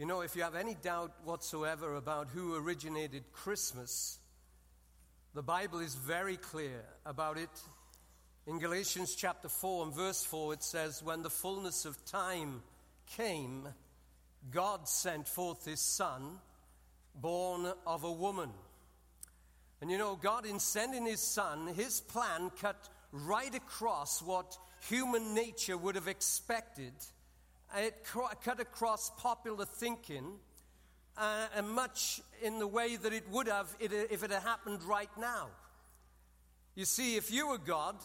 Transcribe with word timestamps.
You 0.00 0.06
know, 0.06 0.22
if 0.22 0.34
you 0.34 0.44
have 0.44 0.54
any 0.54 0.74
doubt 0.76 1.12
whatsoever 1.24 1.94
about 1.96 2.30
who 2.30 2.56
originated 2.56 3.22
Christmas, 3.34 4.18
the 5.34 5.42
Bible 5.42 5.80
is 5.80 5.94
very 5.94 6.38
clear 6.38 6.82
about 7.04 7.36
it. 7.36 7.50
In 8.46 8.58
Galatians 8.60 9.14
chapter 9.14 9.50
4 9.50 9.84
and 9.84 9.94
verse 9.94 10.24
4, 10.24 10.54
it 10.54 10.62
says, 10.62 11.02
When 11.02 11.20
the 11.20 11.28
fullness 11.28 11.84
of 11.84 12.02
time 12.06 12.62
came, 13.14 13.68
God 14.50 14.88
sent 14.88 15.28
forth 15.28 15.66
his 15.66 15.82
Son, 15.82 16.38
born 17.14 17.70
of 17.86 18.02
a 18.04 18.10
woman. 18.10 18.48
And 19.82 19.90
you 19.90 19.98
know, 19.98 20.16
God, 20.16 20.46
in 20.46 20.60
sending 20.60 21.04
his 21.04 21.20
Son, 21.20 21.66
his 21.74 22.00
plan 22.00 22.50
cut 22.58 22.88
right 23.12 23.54
across 23.54 24.22
what 24.22 24.56
human 24.88 25.34
nature 25.34 25.76
would 25.76 25.96
have 25.96 26.08
expected 26.08 26.94
it 27.76 28.04
cut 28.04 28.60
across 28.60 29.10
popular 29.18 29.64
thinking, 29.64 30.38
uh, 31.16 31.46
and 31.56 31.68
much 31.68 32.20
in 32.42 32.58
the 32.58 32.66
way 32.66 32.96
that 32.96 33.12
it 33.12 33.28
would 33.30 33.46
have 33.48 33.74
if 33.78 34.22
it 34.22 34.30
had 34.30 34.42
happened 34.42 34.82
right 34.82 35.10
now. 35.18 35.48
You 36.74 36.84
see, 36.84 37.16
if 37.16 37.30
you 37.30 37.48
were 37.48 37.58
God, 37.58 37.96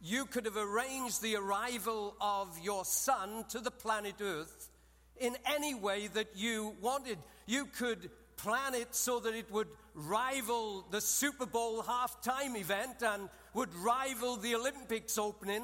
you 0.00 0.26
could 0.26 0.44
have 0.44 0.56
arranged 0.56 1.22
the 1.22 1.36
arrival 1.36 2.14
of 2.20 2.58
your 2.62 2.84
son 2.84 3.44
to 3.50 3.60
the 3.60 3.70
planet 3.70 4.16
Earth 4.20 4.68
in 5.16 5.36
any 5.46 5.74
way 5.74 6.08
that 6.08 6.28
you 6.34 6.74
wanted. 6.80 7.18
You 7.46 7.66
could 7.66 8.10
plan 8.36 8.74
it 8.74 8.94
so 8.94 9.20
that 9.20 9.34
it 9.34 9.50
would 9.50 9.68
rival 9.94 10.84
the 10.90 11.00
Super 11.00 11.46
Bowl 11.46 11.82
halftime 11.82 12.56
event 12.56 13.02
and 13.02 13.28
would 13.54 13.74
rival 13.76 14.36
the 14.36 14.56
Olympics 14.56 15.16
opening. 15.16 15.62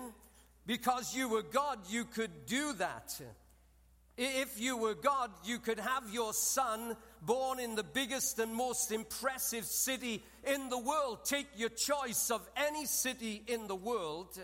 Because 0.70 1.16
you 1.16 1.28
were 1.28 1.42
God, 1.42 1.80
you 1.88 2.04
could 2.04 2.46
do 2.46 2.72
that. 2.74 3.20
If 4.16 4.60
you 4.60 4.76
were 4.76 4.94
God, 4.94 5.32
you 5.44 5.58
could 5.58 5.80
have 5.80 6.04
your 6.12 6.32
son 6.32 6.94
born 7.20 7.58
in 7.58 7.74
the 7.74 7.82
biggest 7.82 8.38
and 8.38 8.54
most 8.54 8.92
impressive 8.92 9.64
city 9.64 10.22
in 10.44 10.68
the 10.68 10.78
world. 10.78 11.24
Take 11.24 11.48
your 11.56 11.70
choice 11.70 12.30
of 12.30 12.48
any 12.56 12.86
city 12.86 13.42
in 13.48 13.66
the 13.66 13.74
world. 13.74 14.38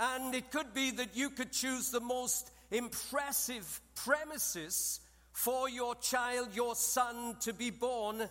And 0.00 0.34
it 0.34 0.50
could 0.50 0.74
be 0.74 0.90
that 0.90 1.16
you 1.16 1.30
could 1.30 1.52
choose 1.52 1.90
the 1.90 2.00
most 2.00 2.50
impressive 2.72 3.80
premises 3.94 4.98
for 5.30 5.68
your 5.68 5.94
child, 5.94 6.48
your 6.52 6.74
son, 6.74 7.36
to 7.42 7.52
be 7.52 7.70
born. 7.70 8.28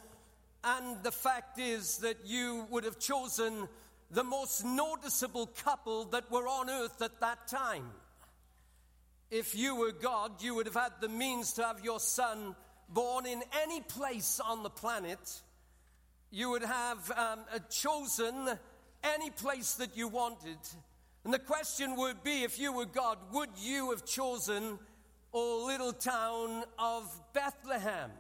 And 0.62 1.04
the 1.04 1.14
fact 1.14 1.58
is 1.58 2.00
that 2.00 2.18
you 2.26 2.66
would 2.70 2.84
have 2.84 3.00
chosen 3.00 3.70
the 4.10 4.24
most 4.24 4.64
noticeable 4.64 5.48
couple 5.48 6.06
that 6.06 6.32
were 6.32 6.48
on 6.48 6.70
earth 6.70 7.02
at 7.02 7.20
that 7.20 7.48
time. 7.48 7.90
If 9.30 9.56
you 9.56 9.76
were 9.76 9.92
God, 9.92 10.42
you 10.42 10.56
would 10.56 10.66
have 10.66 10.76
had 10.76 10.94
the 11.02 11.10
means 11.10 11.54
to 11.54 11.64
have 11.64 11.84
your 11.84 12.00
son 12.00 12.56
born 12.90 13.26
in 13.26 13.44
any 13.64 13.82
place 13.82 14.40
on 14.40 14.64
the 14.64 14.70
planet. 14.70 15.42
You 16.32 16.52
would 16.52 16.64
have 16.64 17.12
um, 17.12 17.40
chosen 17.70 18.58
any 19.04 19.30
place 19.32 19.76
that 19.76 19.98
you 19.98 20.08
wanted. 20.08 20.58
And 21.26 21.34
the 21.34 21.40
question 21.40 21.98
would 21.98 22.24
be 22.24 22.44
if 22.44 22.58
you 22.58 22.72
were 22.72 22.86
God, 22.86 23.18
would 23.34 23.50
you 23.60 23.92
have 23.92 24.06
chosen 24.06 24.80
a 25.34 25.38
little 25.38 25.92
town 25.92 26.64
of 26.80 27.04
Bethlehem? 27.34 28.12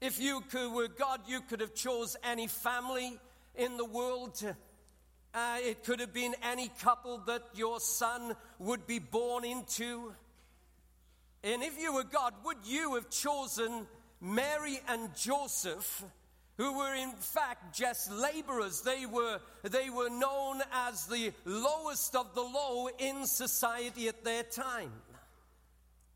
If 0.00 0.18
you 0.18 0.40
could, 0.50 0.72
were 0.72 0.88
God, 0.88 1.20
you 1.28 1.42
could 1.42 1.60
have 1.60 1.74
chose 1.74 2.16
any 2.24 2.46
family 2.46 3.18
in 3.54 3.76
the 3.76 3.84
world. 3.84 4.42
Uh, 5.34 5.58
it 5.60 5.84
could 5.84 6.00
have 6.00 6.12
been 6.12 6.34
any 6.42 6.68
couple 6.82 7.18
that 7.26 7.42
your 7.54 7.80
son 7.80 8.34
would 8.58 8.86
be 8.86 8.98
born 8.98 9.44
into. 9.44 10.12
And 11.42 11.62
if 11.62 11.80
you 11.80 11.94
were 11.94 12.04
God, 12.04 12.34
would 12.44 12.58
you 12.64 12.94
have 12.94 13.10
chosen 13.10 13.86
Mary 14.20 14.78
and 14.88 15.14
Joseph, 15.16 16.04
who 16.56 16.78
were 16.78 16.94
in 16.94 17.12
fact 17.12 17.74
just 17.74 18.12
laborers? 18.12 18.82
They 18.82 19.06
were, 19.06 19.40
they 19.62 19.90
were 19.90 20.10
known 20.10 20.60
as 20.72 21.06
the 21.06 21.32
lowest 21.44 22.14
of 22.14 22.34
the 22.34 22.42
low 22.42 22.88
in 22.98 23.26
society 23.26 24.08
at 24.08 24.22
their 24.22 24.42
time. 24.42 24.92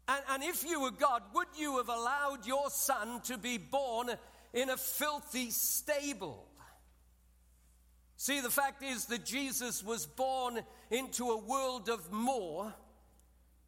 And, 0.09 0.23
and 0.31 0.43
if 0.45 0.65
you 0.65 0.83
were 0.83 0.93
God, 0.93 1.23
would 1.35 1.49
you 1.59 1.79
have 1.79 1.89
allowed 1.89 2.47
your 2.47 2.71
son 2.71 3.21
to 3.23 3.39
be 3.39 3.59
born 3.59 4.11
in 4.53 4.71
a 4.71 4.77
filthy 4.77 5.51
stable? 5.51 6.47
See, 8.17 8.41
the 8.41 8.51
fact 8.51 8.83
is 8.83 9.07
that 9.07 9.25
Jesus 9.25 9.85
was 9.85 10.07
born 10.07 10.61
into 10.91 11.31
a 11.31 11.37
world 11.37 11.89
of 11.89 12.11
more. 12.11 12.73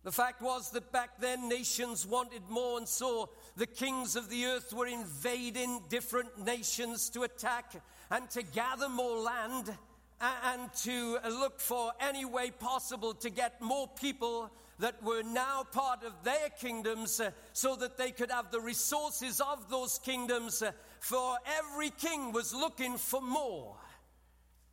The 0.05 0.13
fact 0.13 0.41
was 0.41 0.71
that 0.71 0.91
back 0.91 1.21
then 1.21 1.49
nations 1.49 2.07
wanted 2.07 2.43
more, 2.49 2.79
and 2.79 2.89
so 2.89 3.31
the 3.57 3.67
kings 3.67 4.17
of 4.17 4.31
the 4.31 4.47
earth 4.47 4.73
were 4.73 4.87
invading 4.87 5.83
different 5.91 6.45
nations 6.45 7.11
to 7.11 7.25
attack 7.25 7.73
and 8.11 8.31
to 8.31 8.43
gather 8.43 8.89
more 8.89 9.19
land 9.19 9.77
and 10.21 10.73
to 10.83 11.19
look 11.29 11.61
for 11.61 11.93
any 12.01 12.25
way 12.25 12.51
possible 12.51 13.13
to 13.15 13.31
get 13.31 13.61
more 13.61 13.89
people 14.01 14.51
that 14.79 15.03
were 15.03 15.23
now 15.23 15.65
part 15.73 16.05
of 16.05 16.13
their 16.23 16.49
kingdoms 16.61 17.21
uh, 17.21 17.31
so 17.53 17.75
that 17.77 17.97
they 17.99 18.13
could 18.13 18.31
have 18.31 18.51
the 18.51 18.61
resources 18.61 19.41
of 19.41 19.69
those 19.69 19.99
kingdoms. 19.99 20.63
Uh, 20.63 20.71
for 21.01 21.37
every 21.59 21.91
king 21.91 22.33
was 22.33 22.55
looking 22.55 22.97
for 22.97 23.21
more. 23.21 23.75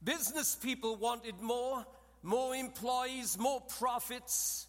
Business 0.04 0.56
people 0.56 0.96
wanted 0.98 1.42
more, 1.42 1.86
more 2.22 2.56
employees, 2.56 3.38
more 3.38 3.62
profits. 3.80 4.68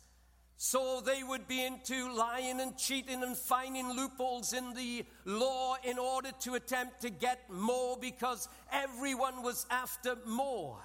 So 0.59 1.03
they 1.05 1.23
would 1.23 1.47
be 1.47 1.65
into 1.65 2.11
lying 2.15 2.61
and 2.61 2.77
cheating 2.79 3.23
and 3.23 3.37
finding 3.37 3.91
loopholes 3.93 4.55
in 4.55 4.73
the 4.73 5.05
law 5.27 5.77
in 5.85 5.99
order 5.99 6.31
to 6.41 6.55
attempt 6.55 7.03
to 7.03 7.11
get 7.11 7.51
more 7.51 7.99
because 7.99 8.49
everyone 8.73 9.43
was 9.43 9.67
after 9.71 10.17
more. 10.25 10.79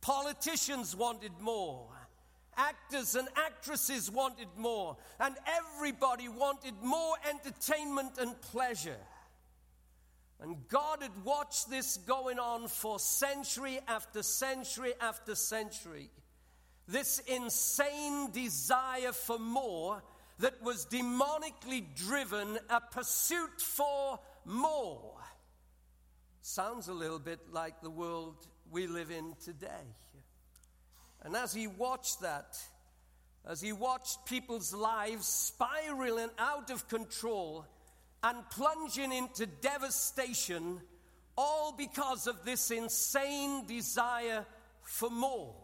Politicians 0.00 0.94
wanted 0.94 1.32
more. 1.40 1.88
Actors 2.56 3.16
and 3.16 3.26
actresses 3.36 4.10
wanted 4.12 4.46
more. 4.56 4.96
And 5.18 5.34
everybody 5.46 6.28
wanted 6.28 6.74
more 6.80 7.16
entertainment 7.28 8.18
and 8.18 8.40
pleasure. 8.40 9.00
And 10.40 10.68
God 10.68 11.02
had 11.02 11.24
watched 11.24 11.70
this 11.70 11.96
going 11.96 12.38
on 12.38 12.68
for 12.68 12.98
century 12.98 13.78
after 13.86 14.22
century 14.22 14.92
after 15.00 15.34
century. 15.34 16.10
This 16.86 17.18
insane 17.20 18.30
desire 18.32 19.12
for 19.12 19.38
more 19.38 20.02
that 20.40 20.62
was 20.62 20.86
demonically 20.86 21.84
driven, 21.94 22.58
a 22.68 22.80
pursuit 22.80 23.60
for 23.60 24.18
more. 24.44 25.14
Sounds 26.42 26.88
a 26.88 26.92
little 26.92 27.18
bit 27.18 27.40
like 27.52 27.80
the 27.80 27.90
world 27.90 28.36
we 28.70 28.86
live 28.86 29.10
in 29.10 29.34
today. 29.42 29.94
And 31.22 31.34
as 31.36 31.54
he 31.54 31.66
watched 31.66 32.20
that, 32.20 32.58
as 33.48 33.60
he 33.60 33.72
watched 33.72 34.26
people's 34.26 34.74
lives 34.74 35.26
spiraling 35.26 36.30
out 36.38 36.70
of 36.70 36.88
control, 36.88 37.66
and 38.24 38.38
plunging 38.48 39.12
into 39.12 39.44
devastation, 39.44 40.80
all 41.36 41.74
because 41.76 42.26
of 42.26 42.42
this 42.46 42.70
insane 42.70 43.66
desire 43.66 44.46
for 44.82 45.10
more. 45.10 45.54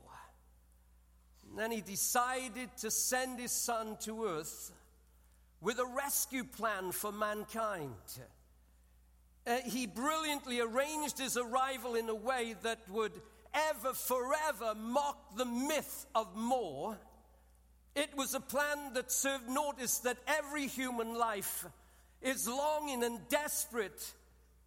And 1.48 1.58
then 1.58 1.70
he 1.70 1.80
decided 1.80 2.68
to 2.82 2.90
send 2.90 3.40
his 3.40 3.50
son 3.50 3.96
to 4.02 4.26
earth 4.26 4.72
with 5.62 5.78
a 5.78 5.86
rescue 5.86 6.44
plan 6.44 6.92
for 6.92 7.10
mankind. 7.10 7.94
Uh, 9.46 9.56
he 9.64 9.86
brilliantly 9.86 10.60
arranged 10.60 11.18
his 11.18 11.38
arrival 11.38 11.94
in 11.94 12.10
a 12.10 12.14
way 12.14 12.54
that 12.62 12.80
would 12.90 13.12
ever, 13.54 13.94
forever 13.94 14.74
mock 14.76 15.34
the 15.38 15.46
myth 15.46 16.04
of 16.14 16.36
more. 16.36 16.98
It 17.96 18.14
was 18.14 18.34
a 18.34 18.40
plan 18.40 18.92
that 18.92 19.10
served 19.10 19.48
notice 19.48 19.98
that 20.00 20.18
every 20.26 20.66
human 20.66 21.14
life 21.14 21.66
is 22.22 22.46
longing 22.46 23.02
and 23.02 23.18
desperate 23.28 24.12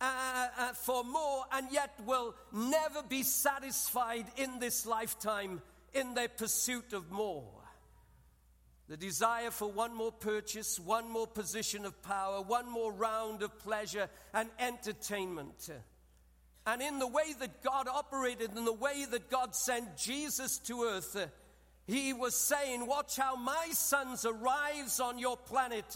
uh, 0.02 0.48
uh, 0.58 0.74
for 0.74 1.04
more 1.04 1.46
and 1.52 1.68
yet 1.72 1.92
will 2.06 2.36
never 2.52 3.04
be 3.04 3.24
satisfied 3.24 4.26
in 4.38 4.60
this 4.60 4.86
lifetime 4.86 5.62
in 5.94 6.14
their 6.14 6.28
pursuit 6.28 6.94
of 6.94 7.12
more. 7.12 7.46
The 8.90 8.98
desire 8.98 9.50
for 9.50 9.72
one 9.72 9.96
more 9.96 10.12
purchase, 10.12 10.80
one 10.80 11.10
more 11.10 11.28
position 11.28 11.86
of 11.86 12.02
power, 12.04 12.42
one 12.42 12.70
more 12.70 12.92
round 12.92 13.42
of 13.42 13.58
pleasure 13.60 14.10
and 14.34 14.50
entertainment. 14.60 15.70
And 16.66 16.82
in 16.82 17.00
the 17.00 17.08
way 17.08 17.34
that 17.40 17.64
God 17.64 17.88
operated, 17.88 18.56
in 18.56 18.66
the 18.66 18.74
way 18.74 19.06
that 19.10 19.30
God 19.30 19.56
sent 19.56 19.98
Jesus 19.98 20.60
to 20.60 20.84
earth, 20.84 21.30
He 21.88 22.14
was 22.14 22.36
saying, 22.36 22.86
Watch 22.86 23.16
how 23.16 23.36
my 23.36 23.70
sons 23.72 24.26
arrives 24.26 25.00
on 25.00 25.18
your 25.18 25.38
planet 25.38 25.96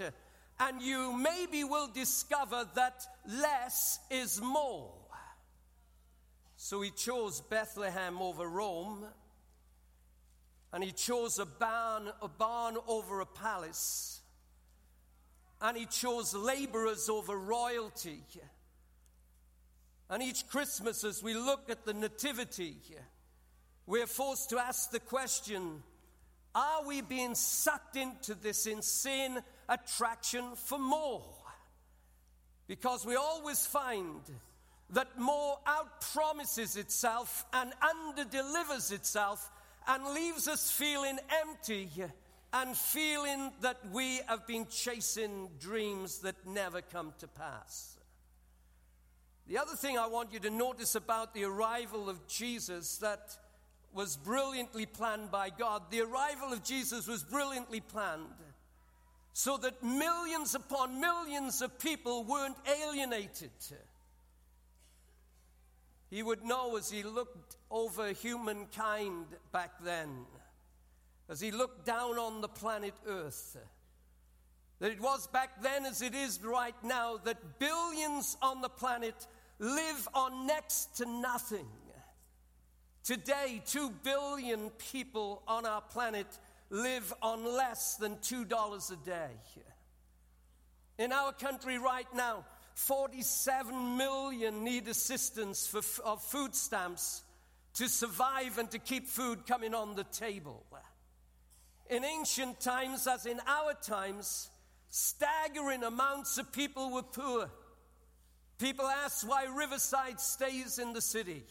and 0.60 0.82
you 0.82 1.14
maybe 1.14 1.64
will 1.64 1.88
discover 1.88 2.68
that 2.76 3.06
less 3.28 4.00
is 4.10 4.42
more. 4.42 4.94
So 6.56 6.82
he 6.82 6.90
chose 6.90 7.42
Bethlehem 7.42 8.20
over 8.22 8.48
Rome, 8.48 9.06
and 10.74 10.84
he 10.84 10.92
chose 10.92 11.38
a 11.40 11.46
barn, 11.46 12.12
a 12.22 12.28
barn 12.28 12.78
over 12.88 13.22
a 13.22 13.26
palace. 13.26 14.22
and 15.62 15.78
he 15.78 15.86
chose 15.86 16.34
laborers 16.34 17.10
over 17.10 17.36
royalty. 17.38 18.22
And 20.10 20.24
each 20.24 20.48
Christmas, 20.48 21.04
as 21.04 21.22
we 21.22 21.34
look 21.34 21.70
at 21.70 21.86
the 21.86 21.94
Nativity, 21.94 22.76
we're 23.86 24.08
forced 24.08 24.50
to 24.52 24.60
ask 24.60 24.92
the 24.92 25.00
question 25.00 25.84
are 26.58 26.84
we 26.88 27.02
being 27.02 27.36
sucked 27.36 27.96
into 27.96 28.34
this 28.34 28.66
insane 28.66 29.38
attraction 29.70 30.44
for 30.56 30.80
more? 30.80 31.24
Because 32.66 33.06
we 33.06 33.16
always 33.16 33.64
find 33.68 34.22
that 34.90 35.20
more 35.20 35.60
outpromises 35.68 36.76
itself 36.76 37.46
and 37.54 37.72
underdelivers 37.84 38.92
itself 38.92 39.52
and 39.88 40.04
leaves 40.16 40.48
us 40.48 40.72
feeling 40.72 41.20
empty 41.44 41.90
and 42.52 42.76
feeling 42.76 43.52
that 43.62 43.78
we 43.92 44.22
have 44.26 44.48
been 44.48 44.66
chasing 44.66 45.50
dreams 45.60 46.20
that 46.20 46.36
never 46.48 46.82
come 46.82 47.14
to 47.20 47.28
pass. 47.28 47.98
The 49.46 49.60
other 49.60 49.76
thing 49.76 50.00
I 50.00 50.08
want 50.08 50.34
you 50.34 50.40
to 50.40 50.50
notice 50.50 50.96
about 50.96 51.36
the 51.36 51.44
arrival 51.44 52.10
of 52.10 52.28
Jesus 52.28 52.98
that 52.98 53.38
was 53.94 54.18
brilliantly 54.18 54.86
planned 54.86 55.32
by 55.32 55.50
God. 55.50 55.84
The 55.90 56.02
arrival 56.02 56.54
of 56.54 56.64
Jesus 56.64 57.08
was 57.08 57.24
brilliantly 57.24 57.80
planned 57.80 58.26
so 59.34 59.56
that 59.58 59.84
millions 59.84 60.56
upon 60.56 61.00
millions 61.00 61.62
of 61.62 61.78
people 61.78 62.24
weren't 62.24 62.58
alienated. 62.82 63.52
He 66.10 66.24
would 66.24 66.44
know 66.44 66.76
as 66.76 66.90
he 66.90 67.04
looked 67.04 67.58
over 67.70 68.14
humankind 68.14 69.26
back 69.52 69.72
then, 69.84 70.10
as 71.30 71.40
he 71.40 71.52
looked 71.52 71.86
down 71.86 72.18
on 72.18 72.42
the 72.42 72.48
planet 72.48 72.96
Earth, 73.06 73.58
that 74.80 74.92
it 74.92 75.02
was 75.02 75.28
back 75.28 75.62
then 75.62 75.86
as 75.86 76.02
it 76.02 76.16
is 76.16 76.40
right 76.44 76.76
now 76.84 77.18
that 77.24 77.60
billions 77.60 78.38
on 78.42 78.62
the 78.62 78.70
planet 78.70 79.28
live 79.60 80.08
on 80.16 80.48
next 80.48 80.98
to 80.98 81.06
nothing. 81.06 81.68
Today, 83.08 83.62
two 83.66 83.90
billion 84.04 84.70
people 84.92 85.42
on 85.48 85.66
our 85.66 85.80
planet 85.80 86.28
live 86.70 87.14
on 87.22 87.46
less 87.46 87.96
than 87.96 88.18
$2 88.18 88.92
a 88.92 88.96
day. 89.06 89.30
In 91.00 91.14
our 91.14 91.32
country 91.32 91.78
right 91.78 92.14
now, 92.14 92.44
47 92.74 93.96
million 93.96 94.66
need 94.66 94.90
assistance 94.90 95.66
for, 95.66 95.80
of 96.04 96.22
food 96.22 96.54
stamps 96.54 97.24
to 97.76 97.88
survive 97.88 98.58
and 98.58 98.70
to 98.72 98.78
keep 98.78 99.08
food 99.08 99.48
coming 99.48 99.74
on 99.74 99.96
the 99.96 100.04
table. 100.04 100.66
In 101.90 102.04
ancient 102.04 102.60
times, 102.60 103.08
as 103.08 103.26
in 103.26 103.40
our 103.48 103.74
times, 103.74 104.50
staggering 104.90 105.84
amounts 105.84 106.38
of 106.40 106.52
people 106.52 106.92
were 106.92 107.04
poor. 107.04 107.50
People 108.58 108.86
ask 108.86 109.26
why 109.26 109.46
Riverside 109.46 110.20
stays 110.20 110.78
in 110.78 110.92
the 110.92 111.02
city. 111.02 111.46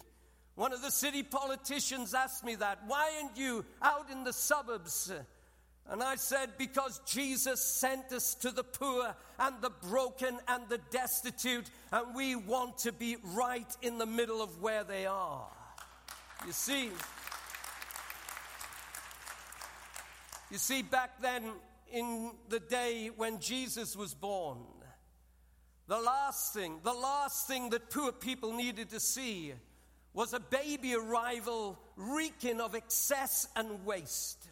One 0.57 0.73
of 0.73 0.81
the 0.81 0.91
city 0.91 1.23
politicians 1.23 2.15
asked 2.15 2.43
me 2.43 2.55
that. 2.57 2.81
Why 2.87 3.21
aren't 3.23 3.37
you 3.37 3.65
out 3.83 4.11
in 4.11 4.25
the 4.25 4.33
suburbs? 4.33 5.13
And 5.89 6.03
I 6.03 6.17
said, 6.17 6.53
Because 6.57 7.01
Jesus 7.07 7.63
sent 7.63 8.11
us 8.11 8.35
to 8.37 8.51
the 8.51 8.65
poor 8.65 9.15
and 9.39 9.55
the 9.61 9.71
broken 9.71 10.39
and 10.49 10.67
the 10.69 10.79
destitute, 10.91 11.71
and 11.93 12.15
we 12.15 12.37
want 12.37 12.79
to 12.79 12.93
be 12.93 13.19
right 13.23 13.71
in 13.83 13.99
the 13.99 14.07
middle 14.07 14.43
of 14.43 14.63
where 14.63 14.83
they 14.83 15.05
are. 15.05 15.47
You 16.47 16.53
see, 16.53 16.91
you 20.51 20.59
see, 20.59 20.81
back 20.83 21.21
then 21.21 21.53
in 21.93 22.33
the 22.49 22.61
day 22.61 23.11
when 23.15 23.41
Jesus 23.41 23.95
was 23.95 24.15
born, 24.15 24.59
the 25.87 26.01
last 26.01 26.55
thing, 26.55 26.81
the 26.83 26.93
last 26.95 27.47
thing 27.47 27.71
that 27.71 27.91
poor 27.91 28.11
people 28.11 28.53
needed 28.55 28.91
to 28.91 29.01
see 29.01 29.53
was 30.17 30.33
a 30.33 30.41
baby 30.41 30.95
arrival 30.95 31.79
reeking 31.95 32.59
of 32.59 32.75
excess 32.75 33.49
and 33.55 33.85
waste. 33.85 34.49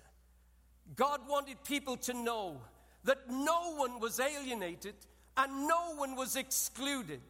God 0.95 1.23
wanted 1.27 1.57
people 1.65 1.97
to 1.97 2.13
know 2.13 2.61
that 3.05 3.31
no 3.31 3.75
one 3.75 3.99
was 3.99 4.21
alienated 4.21 4.95
and 5.39 5.67
no 5.67 5.95
one 5.97 6.17
was 6.17 6.37
excluded. 6.37 7.23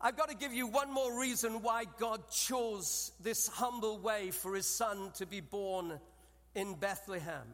I've 0.00 0.16
got 0.16 0.28
to 0.28 0.36
give 0.36 0.54
you 0.54 0.68
one 0.68 0.94
more 0.94 1.18
reason 1.20 1.60
why 1.60 1.86
God 1.98 2.30
chose 2.30 3.10
this 3.20 3.48
humble 3.48 3.98
way 3.98 4.30
for 4.30 4.54
his 4.54 4.68
son 4.68 5.10
to 5.14 5.26
be 5.26 5.40
born 5.40 5.98
in 6.54 6.74
Bethlehem. 6.74 7.52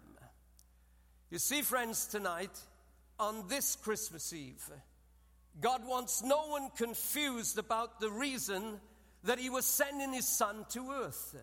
You 1.31 1.39
see, 1.39 1.63
friends, 1.63 2.07
tonight, 2.07 2.61
on 3.19 3.49
this 3.49 3.77
Christmas 3.77 4.35
Eve, 4.35 4.69
God 5.59 5.87
wants 5.87 6.23
no 6.23 6.49
one 6.49 6.69
confused 6.77 7.57
about 7.57 7.99
the 7.99 8.11
reason 8.11 8.79
that 9.25 9.39
he 9.39 9.51
was 9.51 9.65
sending 9.65 10.13
his 10.13 10.27
son 10.27 10.67
to 10.71 10.91
earth. 11.05 11.37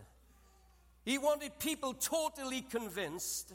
He 1.05 1.17
wanted 1.17 1.57
people 1.59 1.93
totally 1.93 2.61
convinced 2.61 3.53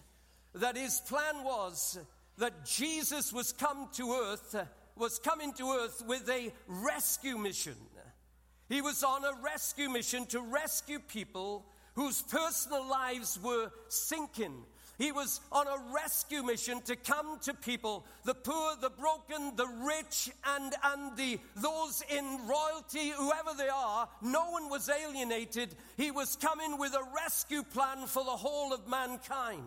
that 0.54 0.76
his 0.76 1.00
plan 1.00 1.44
was 1.44 1.98
that 2.38 2.64
Jesus 2.64 3.32
was 3.32 3.52
come 3.52 3.88
to 3.94 4.12
earth, 4.12 4.56
was 4.96 5.18
coming 5.18 5.52
to 5.54 5.70
earth 5.80 6.02
with 6.06 6.28
a 6.28 6.52
rescue 6.66 7.38
mission. 7.38 7.76
He 8.68 8.80
was 8.80 9.04
on 9.04 9.24
a 9.24 9.42
rescue 9.42 9.90
mission 9.90 10.26
to 10.26 10.40
rescue 10.40 10.98
people 10.98 11.66
whose 11.94 12.22
personal 12.22 12.88
lives 12.88 13.38
were 13.42 13.70
sinking, 13.88 14.64
he 14.98 15.10
was 15.10 15.40
on 15.50 15.66
a 15.66 15.92
rescue 15.92 16.42
mission 16.42 16.80
to 16.82 16.94
come 16.94 17.38
to 17.40 17.54
people, 17.54 18.04
the 18.24 18.34
poor, 18.34 18.76
the 18.80 18.90
broken, 18.90 19.56
the 19.56 19.66
rich, 19.66 20.30
and, 20.44 20.72
and 20.84 21.16
the, 21.16 21.40
those 21.56 22.02
in 22.08 22.46
royalty, 22.46 23.10
whoever 23.10 23.56
they 23.56 23.68
are. 23.68 24.08
No 24.22 24.50
one 24.50 24.70
was 24.70 24.88
alienated. 24.88 25.74
He 25.96 26.10
was 26.10 26.36
coming 26.36 26.78
with 26.78 26.94
a 26.94 27.06
rescue 27.14 27.64
plan 27.64 28.06
for 28.06 28.24
the 28.24 28.30
whole 28.30 28.72
of 28.72 28.88
mankind. 28.88 29.64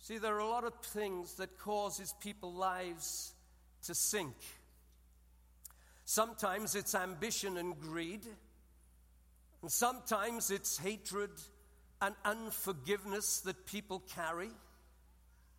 See, 0.00 0.18
there 0.18 0.34
are 0.34 0.40
a 0.40 0.48
lot 0.48 0.64
of 0.64 0.74
things 0.74 1.34
that 1.34 1.58
causes 1.58 2.14
people's 2.20 2.56
lives 2.56 3.34
to 3.84 3.94
sink. 3.94 4.34
Sometimes 6.04 6.74
it's 6.74 6.94
ambition 6.94 7.56
and 7.56 7.78
greed, 7.78 8.26
and 9.62 9.70
sometimes 9.70 10.50
it's 10.50 10.76
hatred 10.76 11.30
and 12.02 12.14
unforgiveness 12.24 13.40
that 13.40 13.66
people 13.66 14.02
carry. 14.14 14.50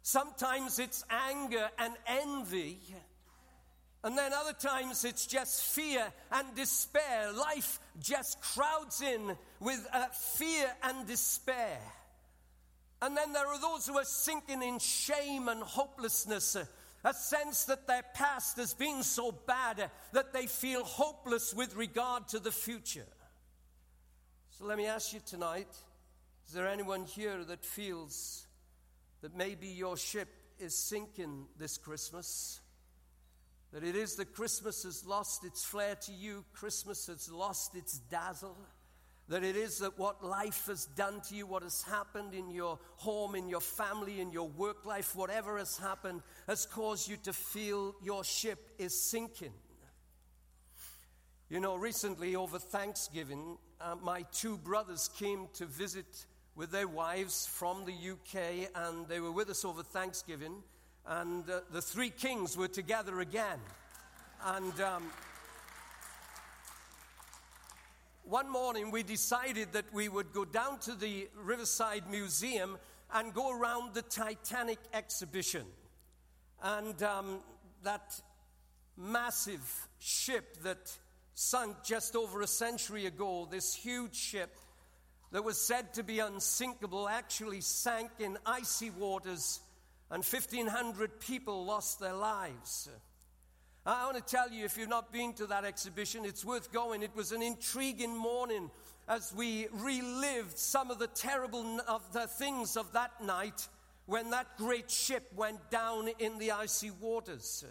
Sometimes 0.03 0.79
it's 0.79 1.03
anger 1.09 1.69
and 1.77 1.93
envy. 2.07 2.79
And 4.03 4.17
then 4.17 4.33
other 4.33 4.53
times 4.53 5.05
it's 5.05 5.27
just 5.27 5.63
fear 5.63 6.12
and 6.31 6.55
despair. 6.55 7.31
Life 7.31 7.79
just 8.00 8.41
crowds 8.41 9.01
in 9.01 9.38
with 9.60 9.88
uh, 9.93 10.07
fear 10.07 10.71
and 10.83 11.05
despair. 11.05 11.79
And 13.03 13.15
then 13.15 13.33
there 13.33 13.45
are 13.45 13.60
those 13.60 13.88
who 13.88 13.98
are 13.98 14.05
sinking 14.05 14.63
in 14.63 14.79
shame 14.79 15.48
and 15.50 15.62
hopelessness, 15.62 16.55
uh, 16.55 16.65
a 17.03 17.13
sense 17.13 17.65
that 17.65 17.88
their 17.88 18.03
past 18.13 18.57
has 18.57 18.74
been 18.74 19.03
so 19.03 19.31
bad 19.31 19.79
uh, 19.79 19.88
that 20.13 20.33
they 20.33 20.48
feel 20.48 20.83
hopeless 20.83 21.53
with 21.53 21.75
regard 21.75 22.27
to 22.29 22.39
the 22.39 22.51
future. 22.51 23.07
So 24.51 24.65
let 24.65 24.77
me 24.77 24.88
ask 24.88 25.13
you 25.13 25.19
tonight 25.25 25.67
is 26.51 26.55
there 26.55 26.67
anyone 26.67 27.05
here 27.05 27.46
that 27.46 27.63
feels 27.63 28.46
that 29.22 29.34
maybe 29.38 29.67
your 29.67 29.96
ship 29.96 30.27
is 30.60 30.77
sinking 30.77 31.46
this 31.58 31.77
Christmas? 31.77 32.60
That 33.72 33.86
it 33.86 33.96
is 33.96 34.17
that 34.17 34.34
Christmas 34.34 34.84
has 34.84 35.05
lost 35.05 35.46
its 35.46 35.63
flair 35.63 35.96
to 35.96 36.12
you, 36.12 36.43
Christmas 36.51 37.08
has 37.08 37.31
lost 37.31 37.77
its 37.77 38.00
dazzle. 38.00 38.58
That 39.29 39.46
it 39.46 39.55
is 39.55 39.77
that 39.77 39.98
what 39.98 40.25
life 40.25 40.65
has 40.65 40.88
done 40.88 41.22
to 41.29 41.36
you, 41.36 41.48
what 41.48 41.63
has 41.63 41.84
happened 41.84 42.34
in 42.34 42.51
your 42.51 42.79
home, 42.98 43.36
in 43.36 43.48
your 43.48 43.62
family, 43.62 44.20
in 44.20 44.34
your 44.34 44.50
work 44.50 44.86
life, 44.86 45.15
whatever 45.15 45.58
has 45.58 45.77
happened, 45.77 46.22
has 46.48 46.65
caused 46.65 47.10
you 47.10 47.15
to 47.24 47.31
feel 47.31 47.96
your 48.03 48.25
ship 48.25 48.72
is 48.77 49.01
sinking. 49.10 49.53
You 51.50 51.62
know, 51.62 51.75
recently 51.75 52.36
over 52.36 52.60
Thanksgiving, 52.60 53.58
uh, 53.79 53.96
my 54.01 54.24
two 54.34 54.58
brothers 54.58 55.10
came 55.17 55.48
to 55.53 55.65
visit 55.65 56.25
with 56.55 56.72
their 56.72 56.88
wives 56.88 57.48
from 57.48 57.86
the 57.86 57.93
UK, 57.93 58.70
and 58.75 59.08
they 59.08 59.20
were 59.20 59.31
with 59.31 59.50
us 59.50 59.63
over 59.63 59.84
Thanksgiving. 59.84 60.55
And 61.05 61.50
uh, 61.50 61.62
the 61.72 61.81
three 61.81 62.10
kings 62.10 62.58
were 62.58 62.67
together 62.67 63.22
again. 63.22 63.60
And 64.43 64.79
um, 64.81 65.03
one 68.24 68.50
morning 68.50 68.91
we 68.91 69.03
decided 69.03 69.74
that 69.74 69.91
we 69.93 70.10
would 70.10 70.34
go 70.34 70.46
down 70.46 70.79
to 70.79 70.93
the 70.93 71.29
Riverside 71.36 72.03
Museum 72.10 72.77
and 73.13 73.34
go 73.34 73.51
around 73.51 73.93
the 73.93 74.01
Titanic 74.03 74.79
exhibition. 74.93 75.65
And 76.62 77.01
um, 77.03 77.39
that 77.84 78.22
massive 78.98 79.88
ship 80.00 80.58
that 80.63 80.98
sunk 81.34 81.77
just 81.84 82.15
over 82.15 82.41
a 82.41 82.48
century 82.48 83.05
ago, 83.05 83.48
this 83.50 83.74
huge 83.74 84.15
ship, 84.15 84.55
that 85.31 85.43
was 85.43 85.59
said 85.59 85.93
to 85.93 86.03
be 86.03 86.19
unsinkable 86.19 87.07
actually 87.07 87.61
sank 87.61 88.11
in 88.19 88.38
icy 88.45 88.89
waters 88.89 89.59
and 90.09 90.23
1,500 90.23 91.19
people 91.21 91.65
lost 91.65 92.00
their 92.00 92.13
lives. 92.13 92.89
I 93.85 94.05
want 94.05 94.17
to 94.17 94.23
tell 94.23 94.51
you, 94.51 94.65
if 94.65 94.77
you've 94.77 94.89
not 94.89 95.11
been 95.11 95.33
to 95.33 95.47
that 95.47 95.65
exhibition, 95.65 96.25
it's 96.25 96.45
worth 96.45 96.71
going. 96.71 97.01
It 97.01 97.15
was 97.15 97.31
an 97.31 97.41
intriguing 97.41 98.15
morning 98.15 98.69
as 99.07 99.33
we 99.33 99.67
relived 99.71 100.57
some 100.57 100.91
of 100.91 101.00
the 101.00 101.07
terrible 101.07 101.79
of 101.88 102.13
the 102.13 102.27
things 102.27 102.77
of 102.77 102.91
that 102.93 103.23
night 103.23 103.67
when 104.05 104.29
that 104.31 104.57
great 104.57 104.91
ship 104.91 105.31
went 105.35 105.71
down 105.71 106.09
in 106.19 106.38
the 106.38 106.51
icy 106.51 106.91
waters. 106.91 107.65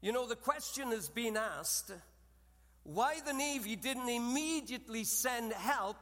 You 0.00 0.12
know, 0.12 0.26
the 0.26 0.36
question 0.36 0.88
has 0.88 1.08
been 1.08 1.36
asked 1.36 1.92
why 2.82 3.20
the 3.24 3.32
Navy 3.32 3.76
didn't 3.76 4.08
immediately 4.08 5.04
send 5.04 5.52
help 5.52 5.96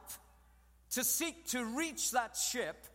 to 0.91 1.03
seek 1.03 1.47
to 1.47 1.63
reach 1.63 2.11
that 2.11 2.35
ship 2.35 2.85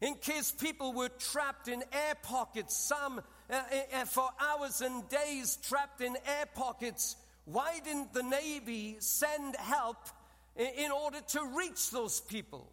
in 0.00 0.14
case 0.14 0.50
people 0.50 0.92
were 0.92 1.08
trapped 1.08 1.68
in 1.68 1.82
air 1.92 2.14
pockets, 2.22 2.76
some 2.76 3.20
uh, 3.48 3.60
uh, 3.94 4.04
for 4.04 4.28
hours 4.40 4.80
and 4.80 5.08
days 5.08 5.56
trapped 5.62 6.00
in 6.00 6.16
air 6.26 6.46
pockets. 6.54 7.16
Why 7.44 7.80
didn't 7.82 8.12
the 8.12 8.22
Navy 8.22 8.96
send 8.98 9.56
help 9.56 10.08
in 10.56 10.90
order 10.90 11.20
to 11.28 11.44
reach 11.56 11.90
those 11.90 12.20
people? 12.20 12.72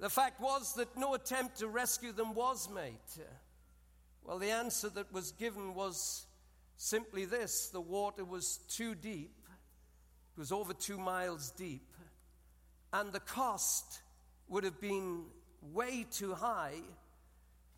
The 0.00 0.10
fact 0.10 0.40
was 0.40 0.74
that 0.74 0.96
no 0.96 1.14
attempt 1.14 1.58
to 1.58 1.68
rescue 1.68 2.12
them 2.12 2.34
was 2.34 2.68
made. 2.68 2.98
Well, 4.24 4.38
the 4.38 4.50
answer 4.50 4.88
that 4.90 5.12
was 5.12 5.32
given 5.32 5.74
was 5.74 6.26
simply 6.76 7.24
this 7.24 7.68
the 7.68 7.80
water 7.80 8.24
was 8.24 8.58
too 8.68 8.94
deep, 8.94 9.36
it 10.36 10.40
was 10.40 10.52
over 10.52 10.74
two 10.74 10.98
miles 10.98 11.52
deep, 11.52 11.91
and 12.92 13.12
the 13.12 13.20
cost 13.20 14.00
would 14.48 14.64
have 14.64 14.80
been 14.80 15.24
way 15.72 16.04
too 16.10 16.34
high 16.34 16.74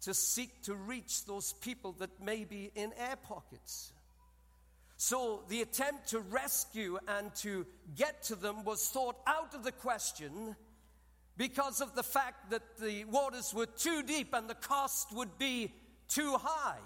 to 0.00 0.12
seek 0.12 0.62
to 0.62 0.75
reach 0.75 1.25
those 1.25 1.52
people 1.54 1.92
that 1.99 2.23
may 2.23 2.44
be 2.44 2.71
in 2.75 2.92
air 2.99 3.16
pockets. 3.16 3.92
So 4.97 5.42
the 5.49 5.62
attempt 5.62 6.09
to 6.09 6.21
rescue 6.21 6.99
and 7.09 7.35
to 7.37 7.66
get 7.97 8.23
to 8.25 8.35
them 8.35 8.64
was 8.64 8.88
thought 8.88 9.16
out 9.26 9.54
of 9.54 9.64
the 9.64 9.73
question 9.73 10.56
because 11.37 11.80
of 11.80 11.94
the 11.94 12.02
fact 12.02 12.50
that 12.50 12.62
the 12.78 13.04
waters 13.04 13.52
were 13.54 13.66
too 13.66 14.02
deep 14.02 14.35
and 14.35 14.49
the 14.49 14.54
cost 14.54 15.12
would 15.14 15.37
be 15.38 15.73
too 16.09 16.37
high. 16.40 16.78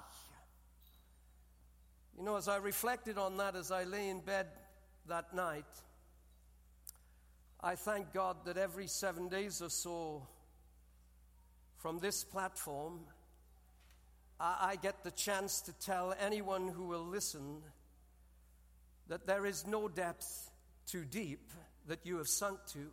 You 2.16 2.25
know, 2.25 2.37
as 2.37 2.49
I 2.49 2.56
reflected 2.56 3.18
on 3.18 3.37
that 3.37 3.54
as 3.54 3.70
I 3.70 3.85
lay 3.85 4.08
in 4.08 4.20
bed 4.20 4.47
that 5.06 5.35
night, 5.35 5.66
I 7.60 7.74
thank 7.74 8.12
God 8.12 8.36
that 8.44 8.56
every 8.56 8.86
seven 8.86 9.28
days 9.28 9.60
or 9.60 9.68
so 9.68 10.26
from 11.76 11.98
this 11.98 12.22
platform, 12.22 13.00
I, 14.38 14.76
get 14.80 15.02
the 15.02 15.10
chance 15.10 15.60
to 15.62 15.72
tell 15.72 16.14
anyone 16.20 16.68
who 16.68 16.84
will 16.84 17.04
listen 17.04 17.62
that 19.08 19.26
there 19.26 19.44
is 19.44 19.66
no 19.66 19.88
depth 19.88 20.50
too 20.86 21.04
deep 21.04 21.50
that 21.88 22.04
you 22.04 22.18
have 22.18 22.28
sunk 22.28 22.58
to, 22.72 22.90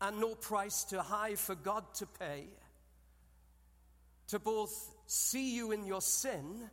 and 0.00 0.20
no 0.20 0.34
price 0.34 0.84
too 0.84 0.98
high 0.98 1.34
for 1.34 1.54
God 1.54 1.84
to 1.96 2.06
pay 2.06 2.44
to 4.28 4.38
both 4.38 4.94
see 5.06 5.54
you 5.54 5.72
in 5.72 5.84
your 5.84 6.00
sin 6.00 6.70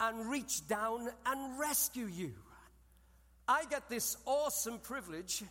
and 0.00 0.30
reach 0.30 0.66
down 0.66 1.08
and 1.24 1.58
rescue 1.58 2.06
you. 2.06 2.32
I 3.48 3.64
get 3.66 3.88
this 3.88 4.16
awesome 4.26 4.78
privilege 4.78 5.42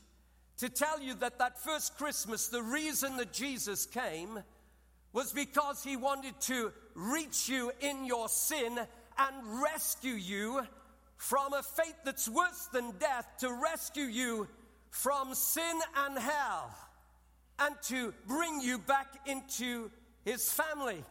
to 0.57 0.69
tell 0.69 1.01
you 1.01 1.13
that 1.15 1.39
that 1.39 1.59
first 1.59 1.97
Christmas, 1.97 2.47
the 2.47 2.63
reason 2.63 3.17
that 3.17 3.31
Jesus 3.31 3.85
came 3.85 4.39
was 5.13 5.31
because 5.31 5.81
he 5.83 5.95
wanted 5.95 6.39
to 6.41 6.73
reach 6.93 7.47
you 7.47 7.71
in 7.79 8.05
your 8.05 8.27
sin 8.27 8.77
and 9.17 9.61
rescue 9.63 10.13
you 10.13 10.61
from 11.15 11.53
a 11.53 11.63
fate 11.63 11.95
that's 12.03 12.27
worse 12.27 12.67
than 12.73 12.91
death, 12.99 13.25
to 13.39 13.49
rescue 13.51 14.03
you 14.03 14.47
from 14.89 15.33
sin 15.33 15.79
and 15.95 16.19
hell, 16.19 16.75
and 17.59 17.75
to 17.83 18.13
bring 18.27 18.59
you 18.59 18.77
back 18.77 19.07
into 19.25 19.89
his 20.25 20.51
family. 20.51 21.01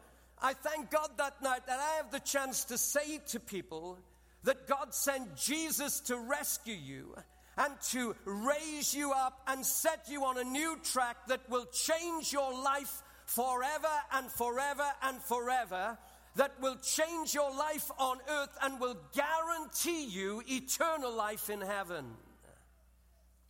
I 0.42 0.52
thank 0.52 0.90
God 0.90 1.08
that 1.16 1.40
night 1.42 1.66
that 1.66 1.80
I 1.80 1.96
have 1.96 2.10
the 2.10 2.20
chance 2.20 2.64
to 2.66 2.76
say 2.76 3.20
to 3.28 3.40
people 3.40 3.98
that 4.44 4.66
God 4.66 4.94
sent 4.94 5.36
Jesus 5.36 6.00
to 6.00 6.18
rescue 6.18 6.74
you 6.74 7.14
and 7.56 7.72
to 7.90 8.14
raise 8.24 8.94
you 8.94 9.12
up 9.12 9.40
and 9.46 9.64
set 9.64 10.06
you 10.08 10.24
on 10.24 10.38
a 10.38 10.44
new 10.44 10.78
track 10.82 11.16
that 11.28 11.48
will 11.48 11.66
change 11.66 12.32
your 12.32 12.52
life 12.52 13.02
forever 13.26 13.88
and 14.12 14.30
forever 14.30 14.86
and 15.02 15.20
forever, 15.22 15.98
that 16.36 16.52
will 16.60 16.76
change 16.76 17.32
your 17.32 17.54
life 17.56 17.90
on 17.98 18.18
earth 18.28 18.56
and 18.62 18.80
will 18.80 18.96
guarantee 19.14 20.04
you 20.06 20.42
eternal 20.48 21.14
life 21.14 21.48
in 21.48 21.60
heaven. 21.60 22.04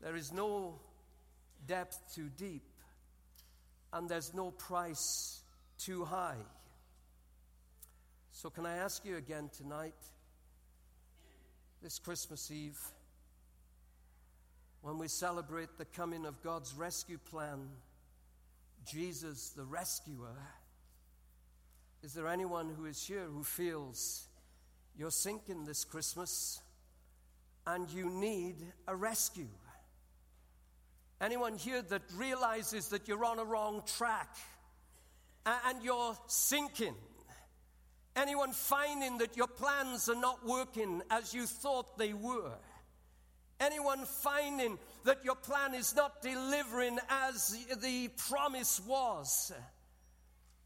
There 0.01 0.17
is 0.17 0.33
no 0.33 0.81
depth 1.67 2.15
too 2.15 2.29
deep, 2.37 2.63
and 3.93 4.09
there's 4.09 4.35
no 4.35 4.51
price 4.51 5.41
too 5.79 6.05
high. 6.05 6.37
So, 8.33 8.51
can 8.51 8.67
I 8.67 8.77
ask 8.77 9.05
you 9.07 9.17
again 9.17 9.49
tonight, 9.57 9.95
this 11.85 12.01
Christmas 12.01 12.51
Eve? 12.51 12.81
when 14.85 14.99
we 14.99 15.09
celebrate 15.09 15.79
the 15.79 15.85
coming 15.87 16.27
of 16.27 16.43
God's 16.43 16.75
rescue 16.75 17.17
plan, 17.17 17.71
Jesus 18.87 19.49
the 19.57 19.65
rescuer, 19.65 20.37
is 22.03 22.13
there 22.13 22.29
anyone 22.29 22.69
who 22.69 22.85
is 22.85 23.03
here 23.03 23.25
who 23.25 23.43
feels 23.43 24.27
you're 24.95 25.11
sinking 25.11 25.65
this 25.65 25.85
Christmas 25.85 26.61
and 27.67 27.91
you 27.91 28.11
need 28.11 28.57
a 28.87 28.95
rescue? 28.95 29.49
Anyone 31.19 31.57
here 31.57 31.81
that 31.81 32.03
realizes 32.15 32.89
that 32.89 33.09
you're 33.09 33.25
on 33.25 33.39
a 33.39 33.45
wrong 33.45 33.83
track 33.97 34.37
and 35.47 35.83
you're 35.83 36.15
sinking? 36.27 36.95
Anyone 38.17 38.53
finding 38.53 39.19
that 39.19 39.37
your 39.37 39.49
plans 39.49 40.09
are 40.09 40.21
not 40.21 40.47
working 40.47 41.03
as 41.11 41.35
you 41.35 41.47
thought 41.47 41.99
they 41.99 42.13
were? 42.13 42.53
Anyone 43.59 44.05
finding 44.05 44.79
that 45.05 45.25
your 45.25 45.35
plan 45.35 45.75
is 45.75 45.95
not 45.97 46.23
delivering 46.23 46.99
as 47.09 47.57
the 47.81 48.09
promise 48.29 48.81
was? 48.87 49.53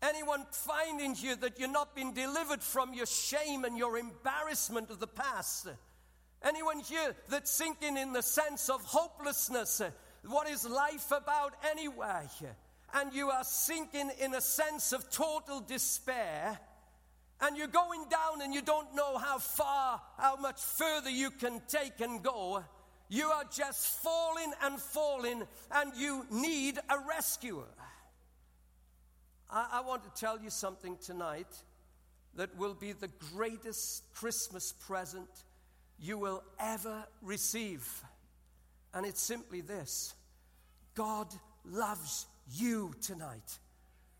Anyone 0.02 0.44
finding 0.52 1.14
here 1.14 1.36
that 1.36 1.58
you're 1.58 1.68
not 1.68 1.94
being 1.96 2.12
delivered 2.12 2.62
from 2.62 2.94
your 2.94 3.06
shame 3.06 3.64
and 3.64 3.76
your 3.76 3.98
embarrassment 3.98 4.90
of 4.90 5.00
the 5.00 5.06
past? 5.06 5.68
Anyone 6.42 6.80
here 6.80 7.14
that's 7.28 7.50
sinking 7.50 7.96
in 7.96 8.12
the 8.12 8.22
sense 8.22 8.68
of 8.68 8.82
hopelessness? 8.82 9.82
What 10.26 10.48
is 10.48 10.68
life 10.68 11.10
about 11.10 11.54
anyway? 11.70 12.26
And 12.94 13.12
you 13.12 13.30
are 13.30 13.44
sinking 13.44 14.10
in 14.20 14.34
a 14.34 14.40
sense 14.40 14.92
of 14.92 15.10
total 15.10 15.60
despair 15.60 16.58
and 17.40 17.56
you're 17.56 17.66
going 17.68 18.04
down 18.10 18.42
and 18.42 18.52
you 18.52 18.62
don't 18.62 18.94
know 18.94 19.16
how 19.18 19.38
far, 19.38 20.00
how 20.18 20.36
much 20.36 20.60
further 20.60 21.10
you 21.10 21.30
can 21.30 21.60
take 21.68 22.00
and 22.00 22.22
go. 22.22 22.64
You 23.08 23.28
are 23.28 23.44
just 23.44 24.02
falling 24.02 24.52
and 24.62 24.78
falling, 24.78 25.44
and 25.72 25.92
you 25.96 26.26
need 26.30 26.78
a 26.78 26.98
rescuer. 27.08 27.68
I, 29.50 29.68
I 29.74 29.80
want 29.80 30.04
to 30.04 30.20
tell 30.20 30.38
you 30.38 30.50
something 30.50 30.98
tonight 30.98 31.46
that 32.34 32.56
will 32.58 32.74
be 32.74 32.92
the 32.92 33.08
greatest 33.34 34.04
Christmas 34.14 34.72
present 34.72 35.28
you 35.98 36.18
will 36.18 36.42
ever 36.60 37.04
receive. 37.22 37.86
And 38.94 39.06
it's 39.06 39.22
simply 39.22 39.60
this 39.60 40.14
God 40.94 41.28
loves 41.64 42.26
you 42.52 42.92
tonight. 43.00 43.58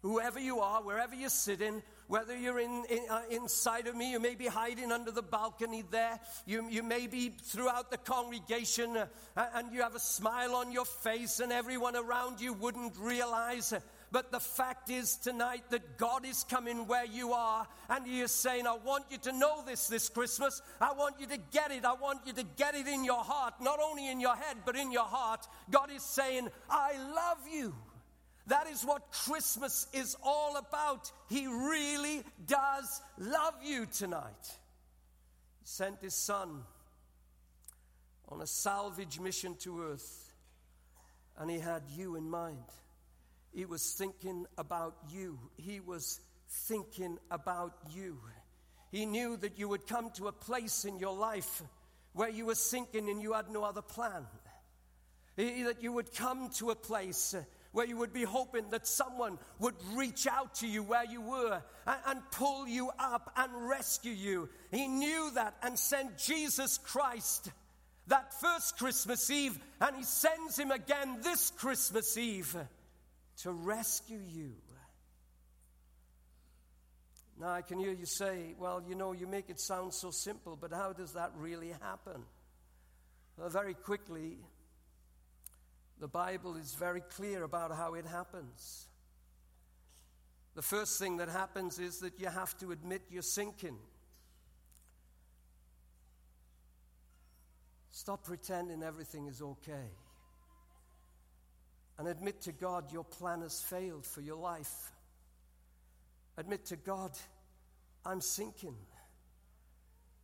Whoever 0.02 0.38
you 0.38 0.60
are, 0.60 0.82
wherever 0.82 1.14
you're 1.14 1.28
sitting, 1.28 1.82
whether 2.08 2.36
you're 2.36 2.58
in, 2.58 2.84
in 2.90 3.00
uh, 3.08 3.22
inside 3.30 3.86
of 3.86 3.94
me, 3.94 4.10
you 4.10 4.18
may 4.18 4.34
be 4.34 4.46
hiding 4.46 4.90
under 4.90 5.10
the 5.10 5.22
balcony 5.22 5.84
there, 5.90 6.18
you, 6.46 6.66
you 6.68 6.82
may 6.82 7.06
be 7.06 7.28
throughout 7.28 7.90
the 7.90 7.98
congregation, 7.98 8.96
uh, 8.96 9.06
and 9.54 9.72
you 9.72 9.82
have 9.82 9.94
a 9.94 10.00
smile 10.00 10.54
on 10.54 10.72
your 10.72 10.86
face, 10.86 11.40
and 11.40 11.52
everyone 11.52 11.94
around 11.96 12.40
you 12.40 12.54
wouldn't 12.54 12.96
realize. 12.98 13.74
But 14.10 14.32
the 14.32 14.40
fact 14.40 14.88
is 14.88 15.16
tonight 15.16 15.64
that 15.68 15.98
God 15.98 16.24
is 16.24 16.44
coming 16.44 16.86
where 16.86 17.04
you 17.04 17.34
are, 17.34 17.66
and 17.90 18.06
He 18.06 18.20
is 18.20 18.32
saying, 18.32 18.66
I 18.66 18.76
want 18.76 19.04
you 19.10 19.18
to 19.18 19.32
know 19.32 19.62
this 19.66 19.86
this 19.86 20.08
Christmas. 20.08 20.62
I 20.80 20.94
want 20.94 21.20
you 21.20 21.26
to 21.26 21.38
get 21.52 21.70
it. 21.70 21.84
I 21.84 21.92
want 21.92 22.20
you 22.26 22.32
to 22.32 22.44
get 22.56 22.74
it 22.74 22.88
in 22.88 23.04
your 23.04 23.22
heart, 23.22 23.54
not 23.60 23.80
only 23.84 24.08
in 24.08 24.18
your 24.18 24.34
head, 24.34 24.56
but 24.64 24.76
in 24.76 24.90
your 24.90 25.04
heart. 25.04 25.46
God 25.70 25.90
is 25.94 26.02
saying, 26.02 26.48
I 26.70 26.96
love 26.96 27.38
you. 27.52 27.74
That 28.48 28.66
is 28.66 28.82
what 28.82 29.12
Christmas 29.12 29.86
is 29.92 30.16
all 30.22 30.56
about. 30.56 31.12
He 31.28 31.46
really 31.46 32.22
does 32.46 33.00
love 33.18 33.54
you 33.62 33.86
tonight. 33.86 34.58
He 35.60 35.66
sent 35.66 36.00
his 36.00 36.14
son 36.14 36.62
on 38.28 38.40
a 38.40 38.46
salvage 38.46 39.20
mission 39.20 39.54
to 39.60 39.82
earth, 39.82 40.32
and 41.36 41.50
he 41.50 41.58
had 41.58 41.82
you 41.94 42.16
in 42.16 42.28
mind. 42.28 42.64
He 43.54 43.64
was 43.64 43.92
thinking 43.92 44.46
about 44.56 44.96
you. 45.10 45.38
He 45.56 45.80
was 45.80 46.20
thinking 46.48 47.18
about 47.30 47.74
you. 47.90 48.18
He 48.90 49.04
knew 49.04 49.36
that 49.36 49.58
you 49.58 49.68
would 49.68 49.86
come 49.86 50.10
to 50.12 50.28
a 50.28 50.32
place 50.32 50.86
in 50.86 50.98
your 50.98 51.14
life 51.14 51.62
where 52.14 52.30
you 52.30 52.46
were 52.46 52.54
sinking 52.54 53.10
and 53.10 53.20
you 53.20 53.34
had 53.34 53.50
no 53.50 53.62
other 53.62 53.82
plan. 53.82 54.26
That 55.36 55.82
you 55.82 55.92
would 55.92 56.14
come 56.14 56.48
to 56.56 56.70
a 56.70 56.74
place 56.74 57.34
where 57.72 57.86
you 57.86 57.96
would 57.98 58.12
be 58.12 58.24
hoping 58.24 58.70
that 58.70 58.86
someone 58.86 59.38
would 59.58 59.74
reach 59.92 60.26
out 60.26 60.54
to 60.56 60.66
you 60.66 60.82
where 60.82 61.04
you 61.04 61.20
were 61.20 61.62
and, 61.86 61.98
and, 62.06 62.30
pull 62.30 62.66
you 62.66 62.90
up 62.98 63.32
and 63.36 63.68
rescue 63.68 64.12
you. 64.12 64.48
He 64.70 64.88
knew 64.88 65.30
that 65.34 65.54
and 65.62 65.78
sent 65.78 66.18
Jesus 66.18 66.78
Christ 66.78 67.50
that 68.08 68.32
first 68.40 68.78
Christmas 68.78 69.30
Eve, 69.30 69.58
and 69.80 69.96
He 69.96 70.02
sends 70.02 70.58
Him 70.58 70.70
again 70.70 71.18
this 71.22 71.50
Christmas 71.50 72.16
Eve 72.16 72.56
to 73.42 73.52
rescue 73.52 74.20
you. 74.26 74.54
Now, 77.40 77.50
I 77.50 77.62
can 77.62 77.78
hear 77.78 77.92
you 77.92 78.06
say, 78.06 78.54
well, 78.58 78.82
you 78.88 78.96
know, 78.96 79.12
you 79.12 79.28
make 79.28 79.48
it 79.48 79.60
sound 79.60 79.94
so 79.94 80.10
simple, 80.10 80.58
but 80.60 80.72
how 80.72 80.92
does 80.92 81.12
that 81.12 81.30
really 81.36 81.70
happen? 81.80 82.24
Well, 83.36 83.48
very 83.48 83.74
quickly, 83.74 84.38
the 86.00 86.08
Bible 86.08 86.56
is 86.56 86.74
very 86.74 87.00
clear 87.00 87.42
about 87.42 87.74
how 87.74 87.94
it 87.94 88.06
happens. 88.06 88.86
The 90.54 90.62
first 90.62 90.98
thing 90.98 91.18
that 91.18 91.28
happens 91.28 91.78
is 91.78 91.98
that 92.00 92.18
you 92.18 92.28
have 92.28 92.56
to 92.58 92.72
admit 92.72 93.02
you're 93.10 93.22
sinking. 93.22 93.76
Stop 97.90 98.24
pretending 98.24 98.82
everything 98.82 99.26
is 99.26 99.42
okay. 99.42 99.90
And 101.98 102.06
admit 102.06 102.42
to 102.42 102.52
God 102.52 102.92
your 102.92 103.04
plan 103.04 103.40
has 103.40 103.60
failed 103.60 104.06
for 104.06 104.20
your 104.20 104.36
life. 104.36 104.92
Admit 106.36 106.66
to 106.66 106.76
God, 106.76 107.10
I'm 108.06 108.20
sinking. 108.20 108.76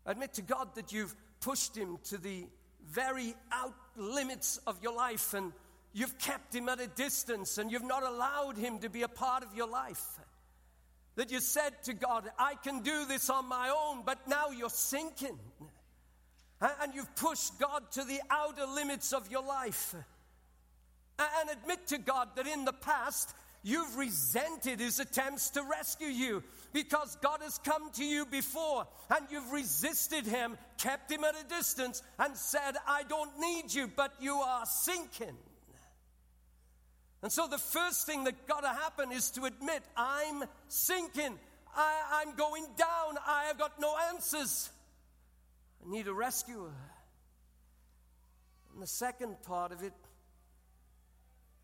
Admit 0.06 0.34
to 0.34 0.42
God 0.42 0.74
that 0.76 0.92
you've 0.92 1.14
pushed 1.40 1.76
Him 1.76 1.98
to 2.04 2.18
the 2.18 2.46
very 2.88 3.34
out 3.50 3.74
limits 3.96 4.58
of 4.66 4.82
your 4.82 4.94
life 4.94 5.34
and 5.34 5.52
You've 5.96 6.18
kept 6.18 6.52
him 6.52 6.68
at 6.68 6.80
a 6.80 6.88
distance 6.88 7.56
and 7.56 7.70
you've 7.70 7.84
not 7.84 8.02
allowed 8.02 8.58
him 8.58 8.80
to 8.80 8.90
be 8.90 9.02
a 9.02 9.08
part 9.08 9.44
of 9.44 9.54
your 9.54 9.68
life. 9.68 10.04
That 11.14 11.30
you 11.30 11.38
said 11.38 11.84
to 11.84 11.94
God, 11.94 12.28
I 12.36 12.56
can 12.56 12.80
do 12.80 13.04
this 13.06 13.30
on 13.30 13.48
my 13.48 13.68
own, 13.68 14.02
but 14.04 14.26
now 14.26 14.50
you're 14.50 14.68
sinking. 14.68 15.38
And 16.60 16.94
you've 16.94 17.14
pushed 17.14 17.60
God 17.60 17.92
to 17.92 18.02
the 18.02 18.20
outer 18.28 18.66
limits 18.66 19.12
of 19.12 19.30
your 19.30 19.44
life. 19.44 19.94
And 21.16 21.50
admit 21.50 21.86
to 21.88 21.98
God 21.98 22.30
that 22.34 22.48
in 22.48 22.64
the 22.64 22.72
past, 22.72 23.32
you've 23.62 23.96
resented 23.96 24.80
his 24.80 24.98
attempts 24.98 25.50
to 25.50 25.62
rescue 25.62 26.08
you 26.08 26.42
because 26.72 27.16
God 27.22 27.38
has 27.40 27.58
come 27.58 27.92
to 27.92 28.04
you 28.04 28.26
before 28.26 28.88
and 29.14 29.26
you've 29.30 29.52
resisted 29.52 30.26
him, 30.26 30.58
kept 30.76 31.12
him 31.12 31.22
at 31.22 31.40
a 31.40 31.48
distance, 31.48 32.02
and 32.18 32.36
said, 32.36 32.72
I 32.88 33.04
don't 33.04 33.38
need 33.38 33.72
you, 33.72 33.88
but 33.94 34.12
you 34.20 34.34
are 34.34 34.66
sinking. 34.66 35.36
And 37.24 37.32
so 37.32 37.46
the 37.46 37.56
first 37.56 38.04
thing 38.04 38.24
that 38.24 38.46
got 38.46 38.60
to 38.64 38.68
happen 38.68 39.10
is 39.10 39.30
to 39.30 39.46
admit, 39.46 39.82
I'm 39.96 40.44
sinking. 40.68 41.38
I, 41.74 42.22
am 42.26 42.36
going 42.36 42.66
down. 42.76 43.16
I 43.26 43.44
have 43.44 43.58
got 43.58 43.80
no 43.80 43.96
answers. 44.12 44.68
I 45.82 45.90
need 45.90 46.06
a 46.06 46.12
rescuer. 46.12 46.70
And 48.74 48.82
the 48.82 48.86
second 48.86 49.42
part 49.42 49.72
of 49.72 49.82
it, 49.82 49.94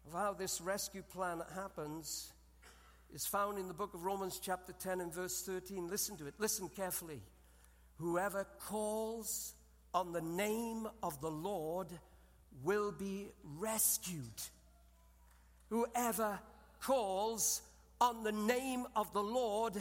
of 0.06 0.14
how 0.14 0.32
this 0.32 0.62
rescue 0.62 1.02
plan 1.02 1.42
happens, 1.54 2.32
is 3.12 3.26
found 3.26 3.58
in 3.58 3.68
the 3.68 3.74
book 3.74 3.92
of 3.92 4.02
Romans, 4.02 4.40
chapter 4.42 4.72
10, 4.72 5.02
and 5.02 5.12
verse 5.12 5.42
13. 5.42 5.88
Listen 5.88 6.16
to 6.16 6.26
it. 6.26 6.32
Listen 6.38 6.70
carefully. 6.70 7.20
Whoever 7.98 8.46
calls 8.60 9.52
on 9.92 10.12
the 10.12 10.22
name 10.22 10.88
of 11.02 11.20
the 11.20 11.30
Lord 11.30 11.88
will 12.64 12.92
be 12.92 13.28
rescued. 13.44 14.40
Whoever 15.70 16.38
calls 16.80 17.62
on 18.00 18.22
the 18.22 18.32
name 18.32 18.86
of 18.94 19.12
the 19.12 19.22
Lord 19.22 19.74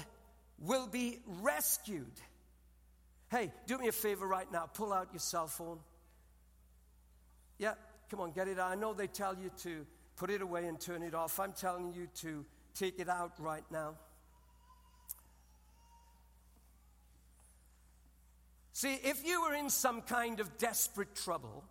will 0.60 0.88
be 0.88 1.20
rescued. 1.42 2.12
Hey, 3.30 3.52
do 3.68 3.78
me 3.78 3.88
a 3.88 3.92
favor 3.92 4.26
right 4.26 4.52
now. 4.52 4.66
Pull 4.74 4.92
out 4.92 5.10
your 5.12 5.20
cell 5.20 5.48
phone. 5.48 5.80
Yeah, 7.58 7.74
come 8.10 8.22
on, 8.22 8.32
get 8.32 8.48
it 8.48 8.60
out. 8.60 8.72
I 8.72 8.76
know 8.76 8.94
they 8.94 9.08
tell 9.08 9.36
you 9.36 9.52
to 9.64 9.86
put 10.16 10.30
it 10.30 10.42
away 10.42 10.66
and 10.66 10.80
turn 10.80 11.04
it 11.04 11.14
off. 11.14 11.40
I'm 11.40 11.54
telling 11.54 11.94
you 11.94 12.08
to 12.22 12.46
take 12.76 13.00
it 13.00 13.10
out 13.10 13.34
right 13.40 13.64
now. 13.72 13.96
See, 18.74 18.94
if 19.04 19.26
you 19.26 19.42
were 19.42 19.54
in 19.54 19.70
some 19.70 20.02
kind 20.02 20.40
of 20.40 20.58
desperate 20.58 21.14
trouble, 21.14 21.66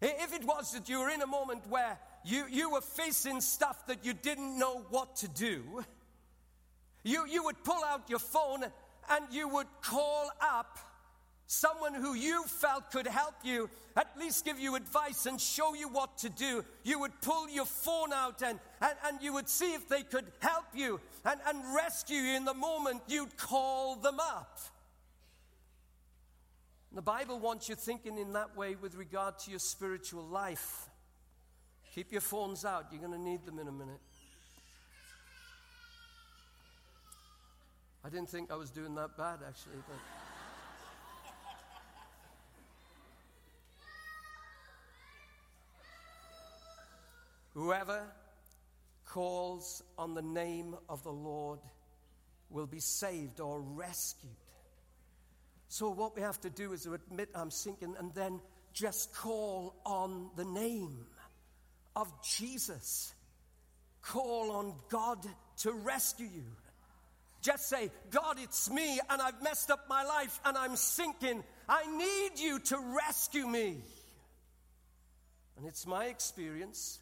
if 0.00 0.32
it 0.32 0.44
was 0.44 0.72
that 0.72 0.88
you 0.88 1.00
were 1.00 1.10
in 1.10 1.20
a 1.20 1.26
moment 1.26 1.66
where 1.68 1.98
you, 2.24 2.44
you 2.50 2.70
were 2.70 2.80
facing 2.80 3.40
stuff 3.40 3.86
that 3.86 4.04
you 4.04 4.12
didn't 4.12 4.58
know 4.58 4.84
what 4.90 5.16
to 5.16 5.28
do, 5.28 5.84
you, 7.02 7.26
you 7.26 7.44
would 7.44 7.62
pull 7.64 7.82
out 7.84 8.10
your 8.10 8.18
phone 8.18 8.62
and 8.62 9.24
you 9.30 9.48
would 9.48 9.66
call 9.82 10.30
up 10.40 10.78
someone 11.46 11.94
who 11.94 12.14
you 12.14 12.44
felt 12.44 12.92
could 12.92 13.08
help 13.08 13.34
you, 13.42 13.68
at 13.96 14.08
least 14.16 14.44
give 14.44 14.60
you 14.60 14.76
advice 14.76 15.26
and 15.26 15.40
show 15.40 15.74
you 15.74 15.88
what 15.88 16.18
to 16.18 16.28
do. 16.28 16.64
You 16.84 17.00
would 17.00 17.20
pull 17.22 17.48
your 17.48 17.64
phone 17.64 18.12
out 18.12 18.42
and, 18.42 18.60
and, 18.80 18.92
and 19.06 19.20
you 19.20 19.32
would 19.32 19.48
see 19.48 19.74
if 19.74 19.88
they 19.88 20.02
could 20.02 20.26
help 20.38 20.66
you 20.74 21.00
and, 21.24 21.40
and 21.48 21.58
rescue 21.74 22.18
you 22.18 22.36
in 22.36 22.44
the 22.44 22.54
moment. 22.54 23.02
You'd 23.08 23.36
call 23.36 23.96
them 23.96 24.20
up. 24.20 24.60
The 26.92 27.02
Bible 27.02 27.38
wants 27.38 27.68
you 27.68 27.76
thinking 27.76 28.18
in 28.18 28.32
that 28.34 28.56
way 28.56 28.76
with 28.80 28.94
regard 28.94 29.38
to 29.40 29.50
your 29.50 29.60
spiritual 29.60 30.24
life. 30.24 30.89
Keep 31.94 32.12
your 32.12 32.20
phones 32.20 32.64
out, 32.64 32.86
you're 32.92 33.00
going 33.00 33.12
to 33.12 33.18
need 33.18 33.44
them 33.44 33.58
in 33.58 33.66
a 33.66 33.72
minute. 33.72 34.00
I 38.04 38.08
didn't 38.08 38.30
think 38.30 38.50
I 38.50 38.56
was 38.56 38.70
doing 38.70 38.94
that 38.94 39.16
bad, 39.16 39.40
actually. 39.46 39.82
But 39.86 39.98
Whoever 47.54 48.02
calls 49.04 49.82
on 49.98 50.14
the 50.14 50.22
name 50.22 50.76
of 50.88 51.02
the 51.02 51.10
Lord 51.10 51.58
will 52.48 52.66
be 52.66 52.78
saved 52.80 53.40
or 53.40 53.60
rescued. 53.60 54.32
So, 55.68 55.90
what 55.90 56.16
we 56.16 56.22
have 56.22 56.40
to 56.40 56.50
do 56.50 56.72
is 56.72 56.82
to 56.82 56.94
admit 56.94 57.28
I'm 57.34 57.50
sinking 57.50 57.96
and 57.98 58.14
then 58.14 58.40
just 58.72 59.14
call 59.14 59.74
on 59.84 60.30
the 60.36 60.44
name 60.44 61.06
of 61.96 62.12
Jesus. 62.22 63.12
Call 64.02 64.52
on 64.52 64.74
God 64.88 65.18
to 65.58 65.72
rescue 65.72 66.28
you. 66.32 66.44
Just 67.42 67.68
say, 67.68 67.90
God, 68.10 68.36
it's 68.38 68.70
me, 68.70 69.00
and 69.08 69.22
I've 69.22 69.42
messed 69.42 69.70
up 69.70 69.88
my 69.88 70.04
life, 70.04 70.38
and 70.44 70.58
I'm 70.58 70.76
sinking. 70.76 71.42
I 71.68 71.86
need 71.96 72.38
you 72.38 72.58
to 72.58 72.78
rescue 72.96 73.46
me. 73.46 73.78
And 75.56 75.66
it's 75.66 75.86
my 75.86 76.06
experience, 76.06 76.98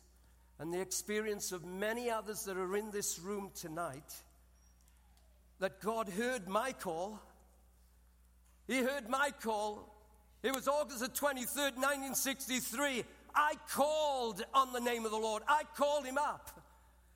and 0.59 0.72
the 0.72 0.81
experience 0.81 1.51
of 1.53 1.64
many 1.64 2.11
others 2.11 2.44
that 2.44 2.57
are 2.57 2.77
in 2.77 2.90
this 2.90 3.18
room 3.18 3.51
tonight, 3.55 4.14
that 5.59 5.81
God 5.81 6.09
heard 6.09 6.48
my 6.48 6.72
call. 6.72 7.20
He 8.68 8.79
heard 8.79 9.09
my 9.09 9.31
call. 9.40 9.94
It 10.42 10.55
was 10.55 10.68
August 10.68 11.01
the 11.01 11.09
23rd, 11.09 11.77
1963. 11.77 13.05
I 13.38 13.55
called 13.70 14.44
on 14.53 14.72
the 14.72 14.81
name 14.81 15.05
of 15.05 15.12
the 15.12 15.16
Lord. 15.16 15.44
I 15.46 15.62
called 15.77 16.05
him 16.05 16.18
up. 16.18 16.51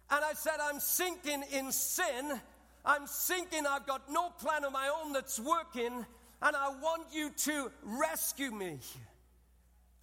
And 0.08 0.24
I 0.24 0.34
said, 0.34 0.54
I'm 0.62 0.78
sinking 0.78 1.42
in 1.52 1.72
sin. 1.72 2.40
I'm 2.84 3.08
sinking. 3.08 3.66
I've 3.66 3.88
got 3.88 4.08
no 4.08 4.30
plan 4.30 4.62
of 4.62 4.72
my 4.72 4.88
own 4.88 5.12
that's 5.12 5.40
working. 5.40 6.06
And 6.40 6.56
I 6.56 6.68
want 6.80 7.08
you 7.12 7.30
to 7.30 7.72
rescue 7.82 8.52
me. 8.52 8.78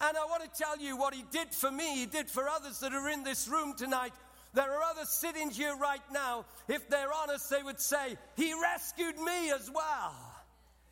And 0.02 0.16
I 0.16 0.24
want 0.26 0.42
to 0.42 0.62
tell 0.62 0.78
you 0.78 0.98
what 0.98 1.14
he 1.14 1.24
did 1.30 1.54
for 1.54 1.70
me, 1.70 1.96
he 1.96 2.06
did 2.06 2.28
for 2.28 2.46
others 2.48 2.80
that 2.80 2.92
are 2.92 3.08
in 3.08 3.24
this 3.24 3.48
room 3.48 3.72
tonight. 3.74 4.12
There 4.52 4.70
are 4.70 4.82
others 4.82 5.08
sitting 5.08 5.48
here 5.48 5.74
right 5.76 6.02
now. 6.12 6.44
If 6.68 6.86
they're 6.90 7.12
honest, 7.14 7.48
they 7.48 7.62
would 7.62 7.80
say, 7.80 8.18
He 8.36 8.52
rescued 8.60 9.18
me 9.18 9.52
as 9.52 9.70
well. 9.74 10.14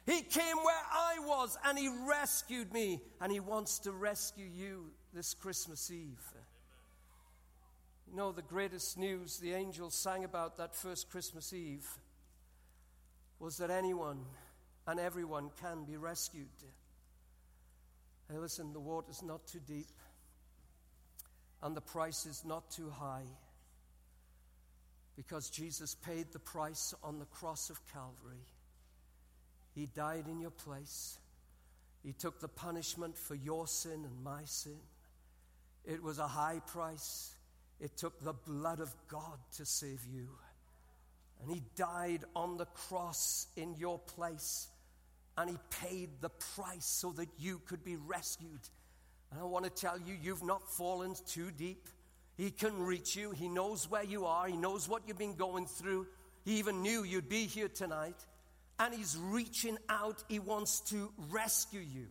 He 0.06 0.22
came 0.22 0.56
where 0.56 0.84
I 0.90 1.18
was 1.18 1.58
and 1.66 1.78
He 1.78 1.90
rescued 2.08 2.72
me, 2.72 3.00
and 3.20 3.30
He 3.30 3.40
wants 3.40 3.80
to 3.80 3.92
rescue 3.92 4.46
you 4.46 4.90
this 5.12 5.34
Christmas 5.34 5.90
Eve. 5.90 6.22
You 8.10 8.16
know, 8.16 8.32
the 8.32 8.42
greatest 8.42 8.96
news 8.98 9.38
the 9.38 9.52
angels 9.52 9.94
sang 9.94 10.24
about 10.24 10.56
that 10.56 10.74
first 10.74 11.10
Christmas 11.10 11.52
Eve 11.52 11.86
was 13.38 13.58
that 13.58 13.70
anyone 13.70 14.20
and 14.86 14.98
everyone 14.98 15.50
can 15.60 15.84
be 15.84 15.96
rescued. 15.96 16.46
Hey, 18.30 18.38
listen, 18.38 18.72
the 18.72 18.80
water's 18.80 19.22
not 19.22 19.46
too 19.46 19.60
deep, 19.66 19.86
and 21.62 21.76
the 21.76 21.80
price 21.80 22.26
is 22.26 22.44
not 22.44 22.70
too 22.70 22.90
high. 22.90 23.26
because 25.18 25.50
Jesus 25.50 25.96
paid 25.96 26.26
the 26.32 26.38
price 26.38 26.94
on 27.02 27.18
the 27.18 27.24
cross 27.24 27.70
of 27.70 27.80
Calvary. 27.92 28.46
He 29.74 29.86
died 29.86 30.26
in 30.28 30.38
your 30.38 30.52
place. 30.52 31.18
He 32.04 32.12
took 32.12 32.38
the 32.38 32.46
punishment 32.46 33.18
for 33.18 33.34
your 33.34 33.66
sin 33.66 34.04
and 34.04 34.22
my 34.22 34.42
sin. 34.44 34.78
It 35.88 36.02
was 36.02 36.18
a 36.18 36.28
high 36.28 36.60
price. 36.66 37.32
It 37.80 37.96
took 37.96 38.22
the 38.22 38.34
blood 38.34 38.80
of 38.80 38.94
God 39.08 39.38
to 39.56 39.64
save 39.64 40.04
you. 40.12 40.28
And 41.40 41.50
He 41.50 41.62
died 41.76 42.24
on 42.36 42.58
the 42.58 42.66
cross 42.66 43.46
in 43.56 43.74
your 43.76 43.98
place. 43.98 44.68
And 45.38 45.48
He 45.48 45.56
paid 45.82 46.10
the 46.20 46.28
price 46.28 46.84
so 46.84 47.12
that 47.12 47.28
you 47.38 47.62
could 47.66 47.82
be 47.84 47.96
rescued. 47.96 48.60
And 49.30 49.40
I 49.40 49.44
want 49.44 49.64
to 49.64 49.70
tell 49.70 49.98
you, 49.98 50.14
you've 50.20 50.44
not 50.44 50.70
fallen 50.70 51.14
too 51.26 51.50
deep. 51.50 51.88
He 52.36 52.50
can 52.50 52.82
reach 52.82 53.16
you. 53.16 53.30
He 53.30 53.48
knows 53.48 53.90
where 53.90 54.04
you 54.04 54.26
are. 54.26 54.46
He 54.46 54.56
knows 54.56 54.88
what 54.88 55.02
you've 55.06 55.18
been 55.18 55.36
going 55.36 55.66
through. 55.66 56.06
He 56.44 56.58
even 56.58 56.82
knew 56.82 57.02
you'd 57.02 57.28
be 57.30 57.46
here 57.46 57.68
tonight. 57.68 58.16
And 58.78 58.92
He's 58.92 59.16
reaching 59.18 59.78
out. 59.88 60.22
He 60.28 60.38
wants 60.38 60.80
to 60.90 61.10
rescue 61.30 61.80
you. 61.80 62.08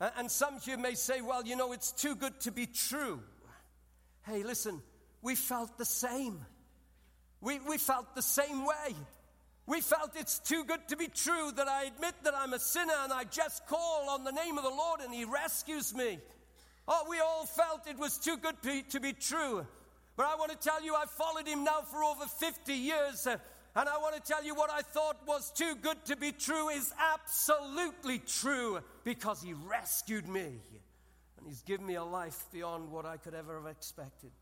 And 0.00 0.30
some 0.30 0.56
of 0.56 0.66
you 0.66 0.78
may 0.78 0.94
say, 0.94 1.20
well, 1.20 1.44
you 1.44 1.56
know, 1.56 1.72
it's 1.72 1.92
too 1.92 2.14
good 2.14 2.40
to 2.40 2.52
be 2.52 2.66
true. 2.66 3.20
Hey, 4.22 4.42
listen, 4.42 4.80
we 5.20 5.34
felt 5.34 5.76
the 5.76 5.84
same. 5.84 6.40
We, 7.42 7.58
we 7.58 7.76
felt 7.76 8.14
the 8.14 8.22
same 8.22 8.64
way. 8.64 8.94
We 9.66 9.82
felt 9.82 10.12
it's 10.16 10.38
too 10.38 10.64
good 10.64 10.88
to 10.88 10.96
be 10.96 11.06
true 11.06 11.52
that 11.52 11.68
I 11.68 11.84
admit 11.84 12.14
that 12.24 12.34
I'm 12.34 12.54
a 12.54 12.58
sinner 12.58 12.94
and 13.04 13.12
I 13.12 13.24
just 13.24 13.66
call 13.66 14.10
on 14.10 14.24
the 14.24 14.32
name 14.32 14.56
of 14.56 14.64
the 14.64 14.70
Lord 14.70 15.00
and 15.00 15.14
He 15.14 15.24
rescues 15.24 15.94
me. 15.94 16.18
Oh, 16.88 17.06
we 17.08 17.20
all 17.20 17.44
felt 17.44 17.86
it 17.86 17.98
was 17.98 18.18
too 18.18 18.36
good 18.38 18.56
to 18.90 19.00
be 19.00 19.12
true. 19.12 19.66
But 20.16 20.26
I 20.26 20.34
want 20.36 20.50
to 20.50 20.58
tell 20.58 20.82
you, 20.82 20.94
I've 20.94 21.10
followed 21.10 21.46
Him 21.46 21.64
now 21.64 21.82
for 21.82 22.02
over 22.02 22.24
50 22.24 22.72
years. 22.72 23.28
And 23.76 23.88
I 23.88 23.98
want 23.98 24.16
to 24.16 24.20
tell 24.20 24.44
you 24.44 24.54
what 24.54 24.70
I 24.70 24.82
thought 24.82 25.16
was 25.26 25.52
too 25.52 25.76
good 25.80 26.04
to 26.06 26.16
be 26.16 26.32
true 26.32 26.70
is 26.70 26.92
absolutely 27.14 28.18
true 28.18 28.80
because 29.04 29.42
He 29.42 29.52
rescued 29.52 30.28
me. 30.28 30.46
And 31.38 31.46
He's 31.46 31.62
given 31.62 31.86
me 31.86 31.94
a 31.94 32.04
life 32.04 32.46
beyond 32.52 32.90
what 32.90 33.06
I 33.06 33.16
could 33.16 33.34
ever 33.34 33.58
have 33.58 33.70
expected. 33.70 34.32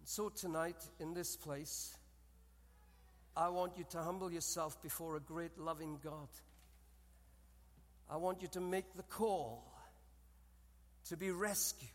And 0.00 0.08
so 0.08 0.28
tonight, 0.28 0.76
in 0.98 1.14
this 1.14 1.36
place, 1.36 1.96
I 3.36 3.48
want 3.50 3.76
you 3.76 3.84
to 3.90 3.98
humble 3.98 4.32
yourself 4.32 4.82
before 4.82 5.16
a 5.16 5.20
great 5.20 5.58
loving 5.58 5.98
God. 6.02 6.28
I 8.10 8.16
want 8.16 8.42
you 8.42 8.48
to 8.48 8.60
make 8.60 8.96
the 8.96 9.02
call 9.04 9.64
to 11.08 11.16
be 11.16 11.30
rescued. 11.30 11.90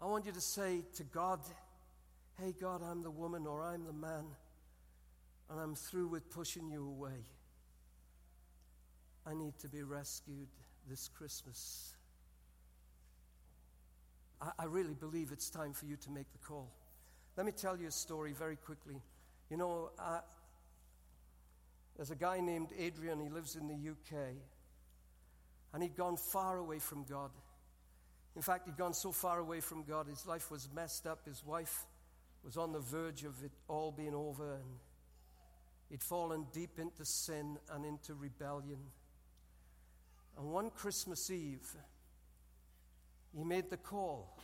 I 0.00 0.06
want 0.06 0.26
you 0.26 0.32
to 0.32 0.40
say 0.40 0.82
to 0.96 1.04
God, 1.04 1.40
Hey, 2.40 2.54
God, 2.60 2.82
I'm 2.88 3.02
the 3.02 3.10
woman 3.10 3.46
or 3.46 3.62
I'm 3.62 3.84
the 3.84 3.92
man, 3.92 4.24
and 5.50 5.60
I'm 5.60 5.74
through 5.74 6.06
with 6.06 6.30
pushing 6.30 6.68
you 6.70 6.86
away. 6.86 7.24
I 9.26 9.34
need 9.34 9.58
to 9.58 9.68
be 9.68 9.82
rescued 9.82 10.46
this 10.88 11.08
Christmas. 11.08 11.96
I, 14.40 14.50
I 14.60 14.64
really 14.66 14.94
believe 14.94 15.32
it's 15.32 15.50
time 15.50 15.72
for 15.72 15.86
you 15.86 15.96
to 15.96 16.10
make 16.10 16.30
the 16.30 16.38
call. 16.38 16.70
Let 17.36 17.44
me 17.44 17.52
tell 17.52 17.76
you 17.76 17.88
a 17.88 17.92
story 17.92 18.32
very 18.32 18.56
quickly. 18.56 19.02
You 19.50 19.56
know, 19.56 19.90
uh, 19.98 20.20
there's 21.96 22.12
a 22.12 22.16
guy 22.16 22.38
named 22.38 22.68
Adrian, 22.78 23.20
he 23.20 23.28
lives 23.28 23.56
in 23.56 23.66
the 23.66 23.90
UK, 23.90 24.36
and 25.74 25.82
he'd 25.82 25.96
gone 25.96 26.16
far 26.16 26.58
away 26.58 26.78
from 26.78 27.02
God. 27.02 27.30
In 28.38 28.42
fact, 28.42 28.66
he'd 28.66 28.76
gone 28.76 28.94
so 28.94 29.10
far 29.10 29.40
away 29.40 29.58
from 29.58 29.82
God, 29.82 30.06
his 30.06 30.24
life 30.24 30.48
was 30.48 30.68
messed 30.72 31.08
up. 31.08 31.26
His 31.26 31.44
wife 31.44 31.86
was 32.44 32.56
on 32.56 32.70
the 32.70 32.78
verge 32.78 33.24
of 33.24 33.42
it 33.42 33.50
all 33.66 33.90
being 33.90 34.14
over, 34.14 34.52
and 34.52 34.78
he'd 35.90 36.04
fallen 36.04 36.46
deep 36.52 36.78
into 36.78 37.04
sin 37.04 37.58
and 37.72 37.84
into 37.84 38.14
rebellion. 38.14 38.78
And 40.38 40.52
one 40.52 40.70
Christmas 40.70 41.32
Eve, 41.32 41.68
he 43.36 43.42
made 43.42 43.70
the 43.70 43.76
call. 43.76 44.38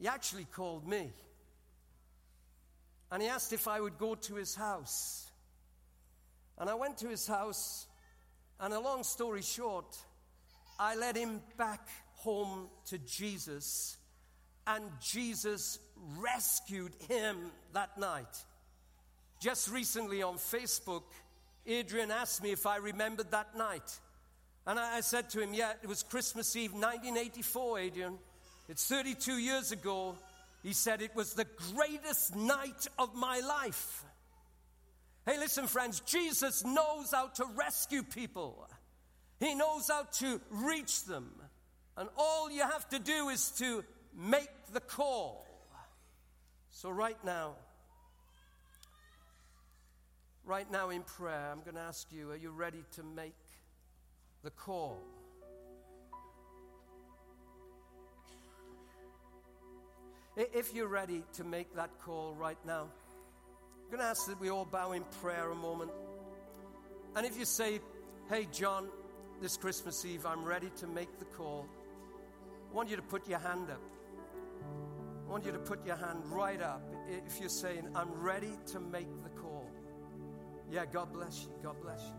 He 0.00 0.08
actually 0.08 0.46
called 0.46 0.84
me. 0.84 1.12
And 3.12 3.22
he 3.22 3.28
asked 3.28 3.52
if 3.52 3.68
I 3.68 3.80
would 3.80 3.98
go 3.98 4.16
to 4.16 4.34
his 4.34 4.56
house. 4.56 5.30
And 6.58 6.68
I 6.68 6.74
went 6.74 6.98
to 6.98 7.08
his 7.08 7.28
house, 7.28 7.86
and 8.58 8.74
a 8.74 8.80
long 8.80 9.04
story 9.04 9.42
short, 9.42 9.96
I 10.76 10.96
led 10.96 11.16
him 11.16 11.40
back 11.56 11.86
home 12.22 12.68
to 12.86 12.98
Jesus, 12.98 13.96
and 14.66 14.84
Jesus 15.00 15.78
rescued 16.18 16.92
him 17.08 17.50
that 17.72 17.98
night. 17.98 18.44
Just 19.40 19.70
recently 19.70 20.22
on 20.22 20.36
Facebook, 20.36 21.02
Adrian 21.66 22.10
asked 22.10 22.42
me 22.42 22.52
if 22.52 22.66
I 22.66 22.76
remembered 22.76 23.30
that 23.30 23.56
night. 23.56 23.98
And 24.66 24.78
I 24.78 25.00
said 25.00 25.30
to 25.30 25.40
him, 25.40 25.54
Yeah, 25.54 25.72
it 25.82 25.88
was 25.88 26.02
Christmas 26.02 26.54
Eve 26.56 26.72
1984, 26.72 27.78
Adrian. 27.78 28.18
It's 28.68 28.86
32 28.86 29.38
years 29.38 29.72
ago. 29.72 30.16
He 30.62 30.74
said, 30.74 31.00
It 31.00 31.16
was 31.16 31.32
the 31.32 31.46
greatest 31.74 32.36
night 32.36 32.86
of 32.98 33.14
my 33.14 33.40
life. 33.40 34.04
Hey, 35.26 35.38
listen, 35.38 35.66
friends, 35.66 36.00
Jesus 36.00 36.64
knows 36.64 37.12
how 37.12 37.28
to 37.28 37.44
rescue 37.56 38.02
people, 38.02 38.68
He 39.38 39.54
knows 39.54 39.88
how 39.88 40.04
to 40.18 40.40
reach 40.50 41.04
them. 41.04 41.30
And 42.00 42.08
all 42.16 42.50
you 42.50 42.62
have 42.62 42.88
to 42.88 42.98
do 42.98 43.28
is 43.28 43.50
to 43.58 43.84
make 44.16 44.48
the 44.72 44.80
call. 44.80 45.46
So, 46.70 46.88
right 46.88 47.22
now, 47.26 47.56
right 50.46 50.70
now 50.72 50.88
in 50.88 51.02
prayer, 51.02 51.50
I'm 51.52 51.60
going 51.60 51.74
to 51.74 51.82
ask 51.82 52.10
you 52.10 52.30
are 52.30 52.36
you 52.36 52.52
ready 52.52 52.82
to 52.94 53.02
make 53.02 53.34
the 54.42 54.48
call? 54.48 54.98
If 60.38 60.72
you're 60.72 60.88
ready 60.88 61.22
to 61.34 61.44
make 61.44 61.76
that 61.76 61.90
call 62.00 62.34
right 62.34 62.56
now, 62.66 62.88
I'm 63.84 63.90
going 63.90 64.00
to 64.00 64.06
ask 64.06 64.26
that 64.26 64.40
we 64.40 64.48
all 64.48 64.64
bow 64.64 64.92
in 64.92 65.04
prayer 65.20 65.50
a 65.50 65.54
moment. 65.54 65.90
And 67.14 67.26
if 67.26 67.38
you 67.38 67.44
say, 67.44 67.78
Hey, 68.30 68.48
John, 68.50 68.88
this 69.42 69.58
Christmas 69.58 70.02
Eve, 70.06 70.24
I'm 70.24 70.46
ready 70.46 70.70
to 70.78 70.86
make 70.86 71.18
the 71.18 71.26
call. 71.26 71.68
I 72.70 72.74
want 72.74 72.88
you 72.88 72.96
to 72.96 73.02
put 73.02 73.28
your 73.28 73.40
hand 73.40 73.70
up. 73.70 73.80
I 75.26 75.30
want 75.30 75.44
you 75.44 75.52
to 75.52 75.58
put 75.58 75.84
your 75.84 75.96
hand 75.96 76.22
right 76.26 76.60
up 76.60 76.82
if 77.08 77.40
you're 77.40 77.48
saying, 77.48 77.88
I'm 77.94 78.12
ready 78.12 78.52
to 78.66 78.80
make 78.80 79.08
the 79.22 79.30
call. 79.30 79.70
Yeah, 80.70 80.86
God 80.86 81.12
bless 81.12 81.42
you. 81.42 81.50
God 81.62 81.76
bless 81.82 82.00
you. 82.02 82.14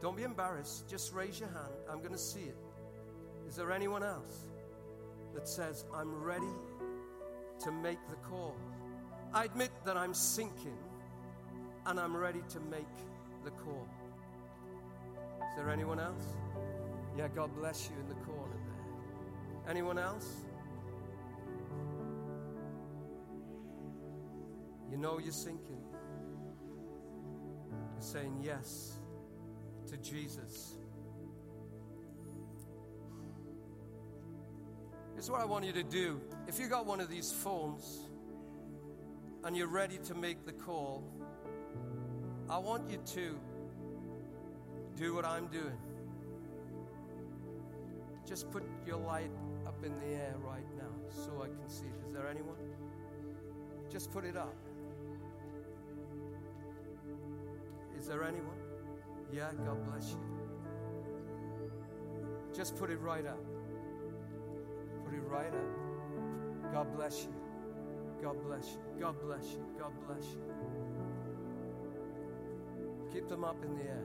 Don't 0.00 0.16
be 0.16 0.22
embarrassed. 0.22 0.88
Just 0.88 1.12
raise 1.12 1.40
your 1.40 1.50
hand. 1.50 1.72
I'm 1.90 1.98
going 1.98 2.12
to 2.12 2.18
see 2.18 2.40
it. 2.40 2.56
Is 3.48 3.56
there 3.56 3.70
anyone 3.70 4.02
else 4.02 4.48
that 5.34 5.48
says, 5.48 5.84
I'm 5.94 6.14
ready 6.22 6.46
to 7.60 7.72
make 7.72 7.98
the 8.08 8.16
call? 8.16 8.56
I 9.34 9.44
admit 9.44 9.70
that 9.84 9.96
I'm 9.96 10.14
sinking 10.14 10.78
and 11.86 12.00
I'm 12.00 12.16
ready 12.16 12.42
to 12.50 12.60
make 12.60 12.86
the 13.44 13.50
call. 13.50 13.86
Is 15.50 15.56
there 15.56 15.70
anyone 15.70 16.00
else? 16.00 16.24
Yeah, 17.16 17.28
God 17.28 17.54
bless 17.56 17.88
you 17.88 17.96
in 18.00 18.08
the 18.08 18.24
corner. 18.26 18.65
Anyone 19.68 19.98
else? 19.98 20.44
You 24.90 24.96
know 24.96 25.18
you're 25.18 25.32
sinking. 25.32 25.82
You're 27.94 28.00
saying 28.00 28.38
yes 28.42 28.98
to 29.88 29.96
Jesus. 29.96 30.76
Here's 35.14 35.30
what 35.30 35.40
I 35.40 35.44
want 35.44 35.64
you 35.64 35.72
to 35.72 35.82
do. 35.82 36.20
If 36.46 36.60
you 36.60 36.68
got 36.68 36.86
one 36.86 37.00
of 37.00 37.10
these 37.10 37.32
phones 37.32 38.06
and 39.44 39.56
you're 39.56 39.66
ready 39.66 39.98
to 40.04 40.14
make 40.14 40.44
the 40.44 40.52
call, 40.52 41.02
I 42.48 42.58
want 42.58 42.90
you 42.90 42.98
to 43.14 43.40
do 44.94 45.14
what 45.14 45.24
I'm 45.24 45.48
doing. 45.48 45.78
Just 48.26 48.50
put 48.50 48.62
your 48.86 48.98
light 48.98 49.30
up 49.76 49.84
in 49.84 49.92
the 49.98 50.16
air 50.16 50.34
right 50.44 50.66
now 50.76 50.92
so 51.10 51.42
I 51.42 51.46
can 51.46 51.68
see. 51.68 51.86
Is 52.06 52.12
there 52.12 52.28
anyone? 52.28 52.56
Just 53.90 54.12
put 54.12 54.24
it 54.24 54.36
up. 54.36 54.54
Is 57.98 58.06
there 58.06 58.22
anyone? 58.22 58.56
Yeah, 59.32 59.50
God 59.64 59.84
bless 59.90 60.10
you. 60.10 60.20
Just 62.54 62.76
put 62.76 62.90
it 62.90 63.00
right 63.00 63.26
up. 63.26 63.40
Put 65.04 65.14
it 65.14 65.22
right 65.28 65.52
up. 65.52 66.72
God 66.72 66.94
bless 66.96 67.24
you. 67.24 67.34
God 68.22 68.42
bless 68.46 68.70
you. 68.70 69.00
God 69.00 69.20
bless 69.20 69.52
you. 69.52 69.64
God 69.78 69.92
bless 70.06 70.24
you. 70.24 70.40
Keep 73.12 73.28
them 73.28 73.44
up 73.44 73.62
in 73.64 73.76
the 73.76 73.82
air. 73.82 74.04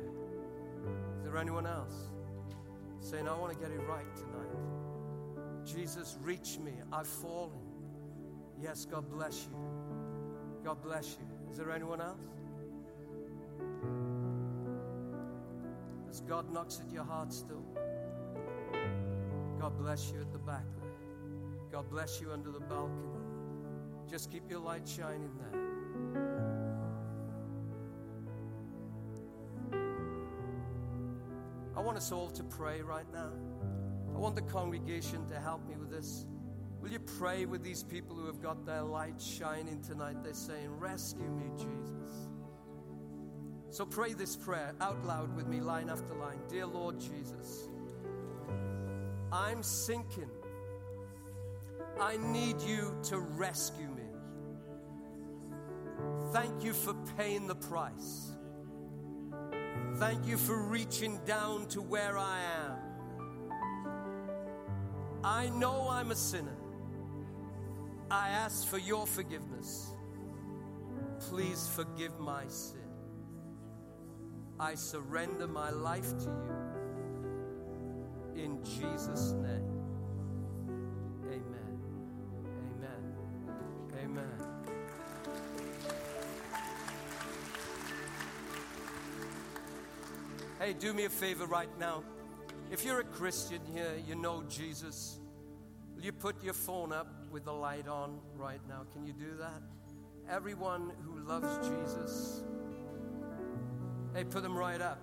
Is 1.17 1.25
there 1.25 1.37
anyone 1.37 1.65
else 1.65 2.09
saying, 2.99 3.27
I 3.27 3.37
want 3.37 3.53
to 3.53 3.59
get 3.59 3.71
it 3.71 3.81
right 3.87 4.15
tonight? 4.15 4.80
Jesus, 5.65 6.17
reach 6.21 6.57
me. 6.59 6.73
I've 6.91 7.07
fallen. 7.07 7.59
Yes, 8.61 8.85
God 8.85 9.09
bless 9.09 9.45
you. 9.45 9.55
God 10.63 10.81
bless 10.83 11.17
you. 11.19 11.25
Is 11.49 11.57
there 11.57 11.71
anyone 11.71 12.01
else? 12.01 12.19
As 16.09 16.21
God 16.21 16.51
knocks 16.51 16.81
at 16.85 16.91
your 16.93 17.03
heart 17.03 17.31
still, 17.31 17.63
God 19.59 19.77
bless 19.77 20.11
you 20.11 20.19
at 20.19 20.31
the 20.31 20.39
back 20.39 20.65
there. 20.79 20.91
God 21.71 21.89
bless 21.89 22.19
you 22.19 22.31
under 22.31 22.51
the 22.51 22.59
balcony. 22.59 23.07
Just 24.09 24.29
keep 24.31 24.49
your 24.49 24.59
light 24.59 24.87
shining 24.87 25.31
there. 25.39 25.61
I 31.75 31.79
want 31.79 31.97
us 31.97 32.11
all 32.11 32.29
to 32.31 32.43
pray 32.43 32.81
right 32.81 33.05
now. 33.13 33.31
Want 34.21 34.35
the 34.35 34.43
congregation 34.43 35.27
to 35.29 35.39
help 35.39 35.67
me 35.67 35.75
with 35.77 35.89
this. 35.89 36.27
Will 36.79 36.91
you 36.91 36.99
pray 36.99 37.45
with 37.47 37.63
these 37.63 37.81
people 37.81 38.15
who 38.15 38.27
have 38.27 38.39
got 38.39 38.67
their 38.67 38.83
light 38.83 39.19
shining 39.19 39.81
tonight? 39.81 40.17
They're 40.23 40.35
saying, 40.35 40.69
Rescue 40.77 41.27
me, 41.27 41.45
Jesus. 41.57 42.29
So 43.71 43.83
pray 43.83 44.13
this 44.13 44.35
prayer 44.35 44.75
out 44.79 45.03
loud 45.07 45.35
with 45.35 45.47
me, 45.47 45.59
line 45.59 45.89
after 45.89 46.13
line. 46.13 46.37
Dear 46.47 46.67
Lord 46.67 46.99
Jesus, 46.99 47.67
I'm 49.31 49.63
sinking. 49.63 50.29
I 51.99 52.17
need 52.17 52.61
you 52.61 52.95
to 53.05 53.17
rescue 53.17 53.87
me. 53.87 54.03
Thank 56.31 56.63
you 56.63 56.73
for 56.73 56.93
paying 57.17 57.47
the 57.47 57.55
price. 57.55 58.33
Thank 59.95 60.27
you 60.27 60.37
for 60.37 60.61
reaching 60.61 61.19
down 61.25 61.65
to 61.69 61.81
where 61.81 62.19
I 62.19 62.39
am. 62.67 62.70
I 65.23 65.49
know 65.49 65.87
I'm 65.89 66.11
a 66.11 66.15
sinner. 66.15 66.57
I 68.09 68.29
ask 68.29 68.67
for 68.67 68.79
your 68.79 69.05
forgiveness. 69.05 69.93
Please 71.19 71.69
forgive 71.75 72.19
my 72.19 72.47
sin. 72.47 72.79
I 74.59 74.75
surrender 74.75 75.47
my 75.47 75.69
life 75.69 76.09
to 76.19 76.25
you. 76.25 76.55
In 78.43 78.63
Jesus' 78.63 79.33
name. 79.33 79.69
Amen. 81.27 81.79
Amen. 82.79 83.13
Amen. 84.03 84.37
Hey, 90.59 90.73
do 90.73 90.93
me 90.93 91.05
a 91.05 91.09
favor 91.09 91.45
right 91.45 91.69
now. 91.79 92.03
If 92.71 92.85
you're 92.85 93.01
a 93.01 93.03
Christian 93.03 93.59
here, 93.73 93.91
you 94.07 94.15
know 94.15 94.43
Jesus, 94.47 95.19
will 95.93 96.05
you 96.05 96.13
put 96.13 96.41
your 96.41 96.53
phone 96.53 96.93
up 96.93 97.07
with 97.29 97.43
the 97.43 97.51
light 97.51 97.85
on 97.89 98.19
right 98.37 98.61
now? 98.69 98.85
Can 98.93 99.05
you 99.05 99.11
do 99.11 99.35
that? 99.39 99.61
Everyone 100.29 100.93
who 101.03 101.19
loves 101.27 101.67
Jesus, 101.67 102.43
hey, 104.15 104.23
put 104.23 104.41
them 104.41 104.57
right 104.57 104.79
up. 104.79 105.01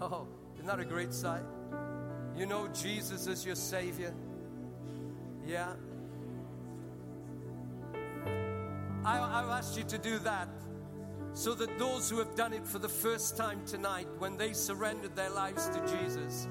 Oh, 0.00 0.28
isn't 0.54 0.66
that 0.66 0.78
a 0.78 0.84
great 0.84 1.12
sight? 1.12 1.42
You 2.36 2.46
know 2.46 2.68
Jesus 2.68 3.26
is 3.26 3.44
your 3.44 3.56
Savior. 3.56 4.14
Yeah. 5.44 5.72
I, 9.04 9.18
I've 9.18 9.50
asked 9.50 9.76
you 9.76 9.82
to 9.82 9.98
do 9.98 10.20
that 10.20 10.48
so 11.34 11.52
that 11.54 11.78
those 11.78 12.08
who 12.08 12.18
have 12.18 12.34
done 12.36 12.52
it 12.52 12.64
for 12.64 12.78
the 12.78 12.88
first 12.88 13.36
time 13.36 13.60
tonight, 13.66 14.06
when 14.18 14.36
they 14.36 14.52
surrendered 14.52 15.16
their 15.16 15.30
lives 15.30 15.68
to 15.68 15.98
Jesus, 15.98 16.48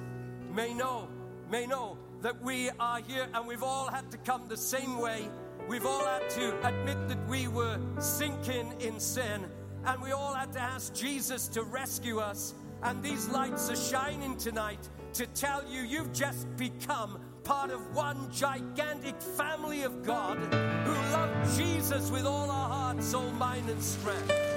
may 0.53 0.73
know, 0.73 1.07
may 1.49 1.65
know 1.65 1.97
that 2.21 2.41
we 2.41 2.69
are 2.79 2.99
here 2.99 3.27
and 3.33 3.47
we've 3.47 3.63
all 3.63 3.87
had 3.87 4.11
to 4.11 4.17
come 4.17 4.43
the 4.47 4.57
same 4.57 4.97
way. 4.99 5.29
We've 5.67 5.85
all 5.85 6.05
had 6.05 6.29
to 6.31 6.67
admit 6.67 7.07
that 7.07 7.27
we 7.29 7.47
were 7.47 7.79
sinking 7.99 8.73
in 8.81 8.99
sin, 8.99 9.45
and 9.85 10.01
we 10.01 10.11
all 10.11 10.33
had 10.33 10.51
to 10.53 10.59
ask 10.59 10.93
Jesus 10.93 11.47
to 11.49 11.63
rescue 11.63 12.19
us. 12.19 12.53
And 12.81 13.01
these 13.01 13.29
lights 13.29 13.69
are 13.69 13.77
shining 13.77 14.35
tonight 14.35 14.89
to 15.13 15.25
tell 15.27 15.63
you 15.69 15.81
you've 15.81 16.11
just 16.11 16.53
become 16.57 17.19
part 17.45 17.71
of 17.71 17.95
one 17.95 18.29
gigantic 18.31 19.21
family 19.21 19.83
of 19.83 20.03
God 20.05 20.37
who 20.37 20.93
love 20.93 21.57
Jesus 21.57 22.11
with 22.11 22.25
all 22.25 22.51
our 22.51 22.69
heart, 22.69 23.01
soul, 23.01 23.31
mind, 23.31 23.69
and 23.69 23.81
strength. 23.81 24.52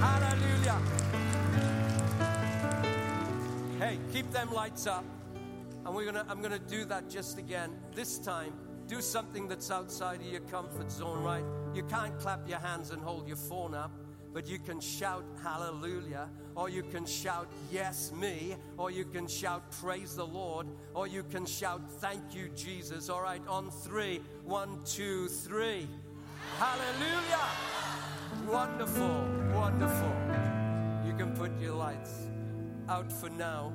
Hallelujah. 0.00 0.80
Hey, 3.78 3.98
keep 4.12 4.30
them 4.30 4.52
lights 4.52 4.86
up. 4.86 5.04
And 5.84 5.94
we're 5.94 6.04
gonna 6.04 6.26
I'm 6.28 6.42
gonna 6.42 6.58
do 6.58 6.84
that 6.86 7.08
just 7.08 7.38
again. 7.38 7.70
This 7.94 8.18
time, 8.18 8.52
do 8.86 9.00
something 9.00 9.48
that's 9.48 9.70
outside 9.70 10.20
of 10.20 10.26
your 10.26 10.40
comfort 10.42 10.90
zone, 10.90 11.22
right? 11.22 11.44
You 11.74 11.82
can't 11.84 12.18
clap 12.18 12.48
your 12.48 12.58
hands 12.58 12.90
and 12.90 13.02
hold 13.02 13.28
your 13.28 13.36
phone 13.36 13.74
up 13.74 13.90
but 14.36 14.46
you 14.46 14.58
can 14.58 14.78
shout 14.80 15.24
hallelujah, 15.42 16.28
or 16.54 16.68
you 16.68 16.82
can 16.82 17.06
shout 17.06 17.48
yes, 17.72 18.12
me, 18.12 18.54
or 18.76 18.90
you 18.90 19.06
can 19.06 19.26
shout 19.26 19.62
praise 19.80 20.14
the 20.14 20.26
Lord, 20.26 20.66
or 20.92 21.06
you 21.06 21.22
can 21.22 21.46
shout 21.46 21.80
thank 22.02 22.34
you, 22.34 22.50
Jesus. 22.54 23.08
All 23.08 23.22
right, 23.22 23.40
on 23.48 23.70
three. 23.70 24.20
One, 24.44 24.80
two, 24.84 25.28
three. 25.28 25.88
Hallelujah. 26.58 27.48
Wonderful, 28.46 29.26
wonderful. 29.56 30.14
You 31.06 31.14
can 31.14 31.34
put 31.34 31.50
your 31.60 31.74
lights 31.74 32.26
out 32.88 33.10
for 33.10 33.30
now. 33.30 33.72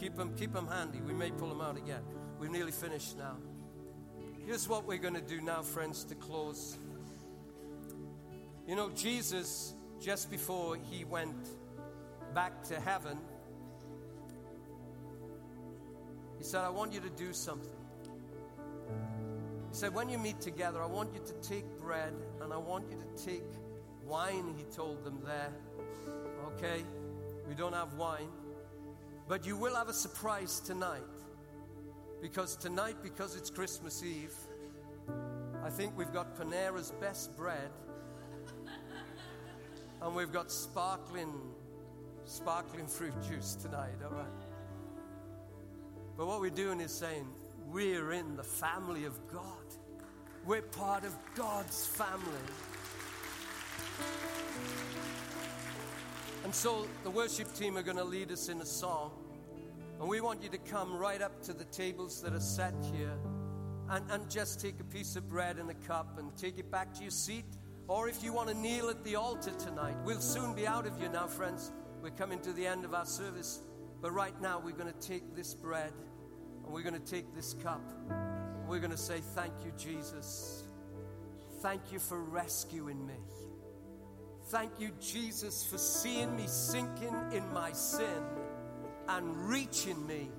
Keep 0.00 0.16
them, 0.16 0.34
keep 0.36 0.52
them 0.52 0.66
handy. 0.66 1.00
We 1.00 1.12
may 1.12 1.30
pull 1.30 1.48
them 1.48 1.60
out 1.60 1.76
again. 1.76 2.02
We're 2.40 2.48
nearly 2.48 2.72
finished 2.72 3.18
now. 3.18 3.36
Here's 4.46 4.68
what 4.68 4.86
we're 4.86 4.98
going 4.98 5.14
to 5.14 5.20
do 5.20 5.40
now, 5.40 5.62
friends, 5.62 6.04
to 6.04 6.14
close. 6.14 6.78
You 8.66 8.76
know, 8.76 8.90
Jesus, 8.90 9.74
just 10.00 10.30
before 10.30 10.76
he 10.90 11.04
went 11.04 11.48
back 12.34 12.62
to 12.64 12.80
heaven, 12.80 13.18
he 16.38 16.44
said, 16.44 16.62
I 16.62 16.70
want 16.70 16.94
you 16.94 17.00
to 17.00 17.10
do 17.10 17.32
something. 17.32 17.70
He 19.70 19.76
said, 19.76 19.94
When 19.94 20.08
you 20.08 20.18
meet 20.18 20.40
together, 20.40 20.82
I 20.82 20.86
want 20.86 21.12
you 21.12 21.20
to 21.20 21.32
take 21.46 21.66
bread 21.78 22.14
and 22.40 22.52
I 22.52 22.56
want 22.56 22.84
you 22.90 22.96
to 22.96 23.24
take 23.24 23.44
wine, 24.08 24.54
he 24.56 24.64
told 24.74 25.04
them 25.04 25.18
there. 25.24 25.52
Okay, 26.54 26.82
we 27.48 27.54
don't 27.54 27.74
have 27.74 27.94
wine, 27.94 28.28
but 29.28 29.46
you 29.46 29.56
will 29.56 29.74
have 29.74 29.88
a 29.88 29.94
surprise 29.94 30.60
tonight. 30.60 31.02
Because 32.20 32.56
tonight, 32.56 32.96
because 33.02 33.36
it's 33.36 33.50
Christmas 33.50 34.02
Eve, 34.02 34.34
I 35.64 35.70
think 35.70 35.96
we've 35.96 36.12
got 36.12 36.36
Panera's 36.36 36.90
best 37.00 37.36
bread 37.36 37.70
and 40.02 40.14
we've 40.16 40.32
got 40.32 40.50
sparkling, 40.50 41.32
sparkling 42.24 42.86
fruit 42.86 43.14
juice 43.28 43.54
tonight, 43.54 43.94
all 44.04 44.16
right? 44.16 44.26
But 46.16 46.26
what 46.26 46.40
we're 46.40 46.50
doing 46.50 46.80
is 46.80 46.92
saying, 46.92 47.28
we're 47.66 48.12
in 48.12 48.34
the 48.36 48.42
family 48.42 49.04
of 49.04 49.14
God. 49.32 49.44
We're 50.44 50.62
part 50.62 51.04
of 51.04 51.14
God's 51.36 51.86
family. 51.86 52.24
And 56.44 56.54
so 56.54 56.86
the 57.04 57.10
worship 57.10 57.52
team 57.54 57.76
are 57.76 57.82
going 57.82 57.96
to 57.96 58.04
lead 58.04 58.32
us 58.32 58.48
in 58.48 58.60
a 58.60 58.66
song. 58.66 59.12
And 60.00 60.08
we 60.08 60.20
want 60.20 60.42
you 60.42 60.48
to 60.50 60.58
come 60.58 60.96
right 60.96 61.20
up 61.20 61.42
to 61.42 61.52
the 61.52 61.64
tables 61.64 62.22
that 62.22 62.32
are 62.32 62.40
set 62.40 62.74
here 62.94 63.18
and, 63.90 64.04
and 64.10 64.30
just 64.30 64.60
take 64.60 64.80
a 64.80 64.84
piece 64.84 65.16
of 65.16 65.28
bread 65.28 65.58
and 65.58 65.70
a 65.70 65.74
cup 65.74 66.18
and 66.18 66.36
take 66.36 66.58
it 66.58 66.70
back 66.70 66.94
to 66.94 67.02
your 67.02 67.10
seat 67.10 67.44
or 67.88 68.06
if 68.06 68.22
you 68.22 68.34
want 68.34 68.50
to 68.50 68.54
kneel 68.54 68.90
at 68.90 69.02
the 69.02 69.16
altar 69.16 69.50
tonight, 69.52 69.96
we'll 70.04 70.20
soon 70.20 70.54
be 70.54 70.66
out 70.66 70.86
of 70.86 71.00
you 71.00 71.08
now, 71.08 71.26
friends. 71.26 71.72
We're 72.02 72.10
coming 72.10 72.38
to 72.40 72.52
the 72.52 72.66
end 72.66 72.84
of 72.84 72.92
our 72.92 73.06
service. 73.06 73.60
But 74.02 74.12
right 74.12 74.38
now, 74.42 74.60
we're 74.62 74.76
going 74.76 74.92
to 74.92 75.00
take 75.00 75.34
this 75.34 75.54
bread 75.54 75.92
and 76.64 76.72
we're 76.72 76.82
going 76.82 77.00
to 77.00 77.10
take 77.10 77.34
this 77.34 77.54
cup. 77.54 77.80
We're 78.68 78.78
going 78.78 78.90
to 78.90 78.98
say, 78.98 79.20
Thank 79.34 79.54
you, 79.64 79.72
Jesus. 79.78 80.64
Thank 81.62 81.90
you 81.90 81.98
for 81.98 82.22
rescuing 82.22 83.06
me. 83.06 83.14
Thank 84.48 84.80
you, 84.80 84.92
Jesus, 84.98 85.62
for 85.62 85.76
seeing 85.76 86.34
me 86.34 86.46
sinking 86.46 87.14
in 87.32 87.52
my 87.52 87.70
sin 87.72 88.22
and 89.06 89.36
reaching 89.46 90.06
me 90.06 90.30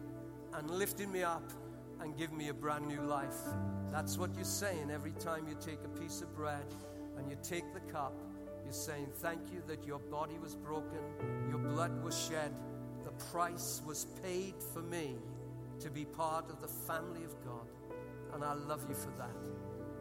and 0.56 0.68
lifting 0.72 1.12
me 1.12 1.22
up 1.22 1.44
and 2.02 2.18
giving 2.18 2.36
me 2.36 2.50
a 2.50 2.54
brand 2.56 2.88
new 2.88 3.02
life. 3.02 3.38
That's 3.92 4.18
what 4.18 4.34
you're 4.34 4.46
saying 4.46 4.90
every 4.92 5.12
time 5.12 5.48
you 5.48 5.56
take 5.62 5.78
a 5.86 6.00
piece 6.00 6.24
of 6.24 6.36
bread 6.36 6.66
and 7.20 7.30
you 7.30 7.38
take 7.44 7.72
the 7.72 7.82
cup, 7.82 8.20
you're 8.64 8.74
saying, 8.74 9.10
Thank 9.18 9.54
you 9.54 9.62
that 9.68 9.86
your 9.86 10.00
body 10.00 10.40
was 10.40 10.56
broken, 10.56 11.02
your 11.48 11.60
blood 11.60 12.04
was 12.04 12.20
shed, 12.20 12.52
the 13.04 13.12
price 13.26 13.84
was 13.86 14.08
paid 14.24 14.56
for 14.74 14.82
me 14.82 15.18
to 15.82 15.92
be 15.92 16.06
part 16.06 16.50
of 16.50 16.62
the 16.62 16.68
family 16.68 17.24
of 17.26 17.36
God. 17.46 17.68
And 18.34 18.44
I 18.44 18.54
love 18.54 18.84
you 18.90 18.96
for 18.96 19.12
that. 19.20 19.50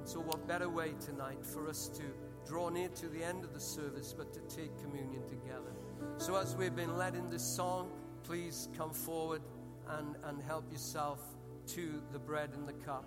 So, 0.04 0.18
what 0.20 0.48
better 0.48 0.70
way 0.70 0.94
tonight 0.98 1.44
for 1.44 1.68
us 1.68 1.88
to 1.88 2.04
draw 2.48 2.70
near 2.70 2.88
to 2.88 3.08
the 3.08 3.22
end 3.22 3.44
of 3.44 3.52
the 3.52 3.60
service 3.60 4.14
but 4.16 4.32
to 4.32 4.40
take 4.54 4.70
communion 4.82 5.22
together? 5.28 5.72
So, 6.16 6.36
as 6.36 6.56
we've 6.56 6.74
been 6.74 6.96
led 6.96 7.14
in 7.14 7.28
this 7.28 7.44
song, 7.44 7.90
please 8.24 8.68
come 8.76 8.92
forward 8.92 9.42
and, 9.88 10.16
and 10.24 10.42
help 10.42 10.70
yourself 10.72 11.20
to 11.68 12.02
the 12.12 12.18
bread 12.18 12.50
and 12.54 12.66
the 12.66 12.72
cup. 12.72 13.04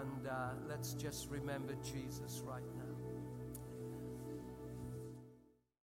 And 0.00 0.26
uh, 0.28 0.50
let's 0.68 0.94
just 0.94 1.28
remember 1.28 1.74
Jesus 1.82 2.42
right 2.46 2.62
now. 2.76 2.77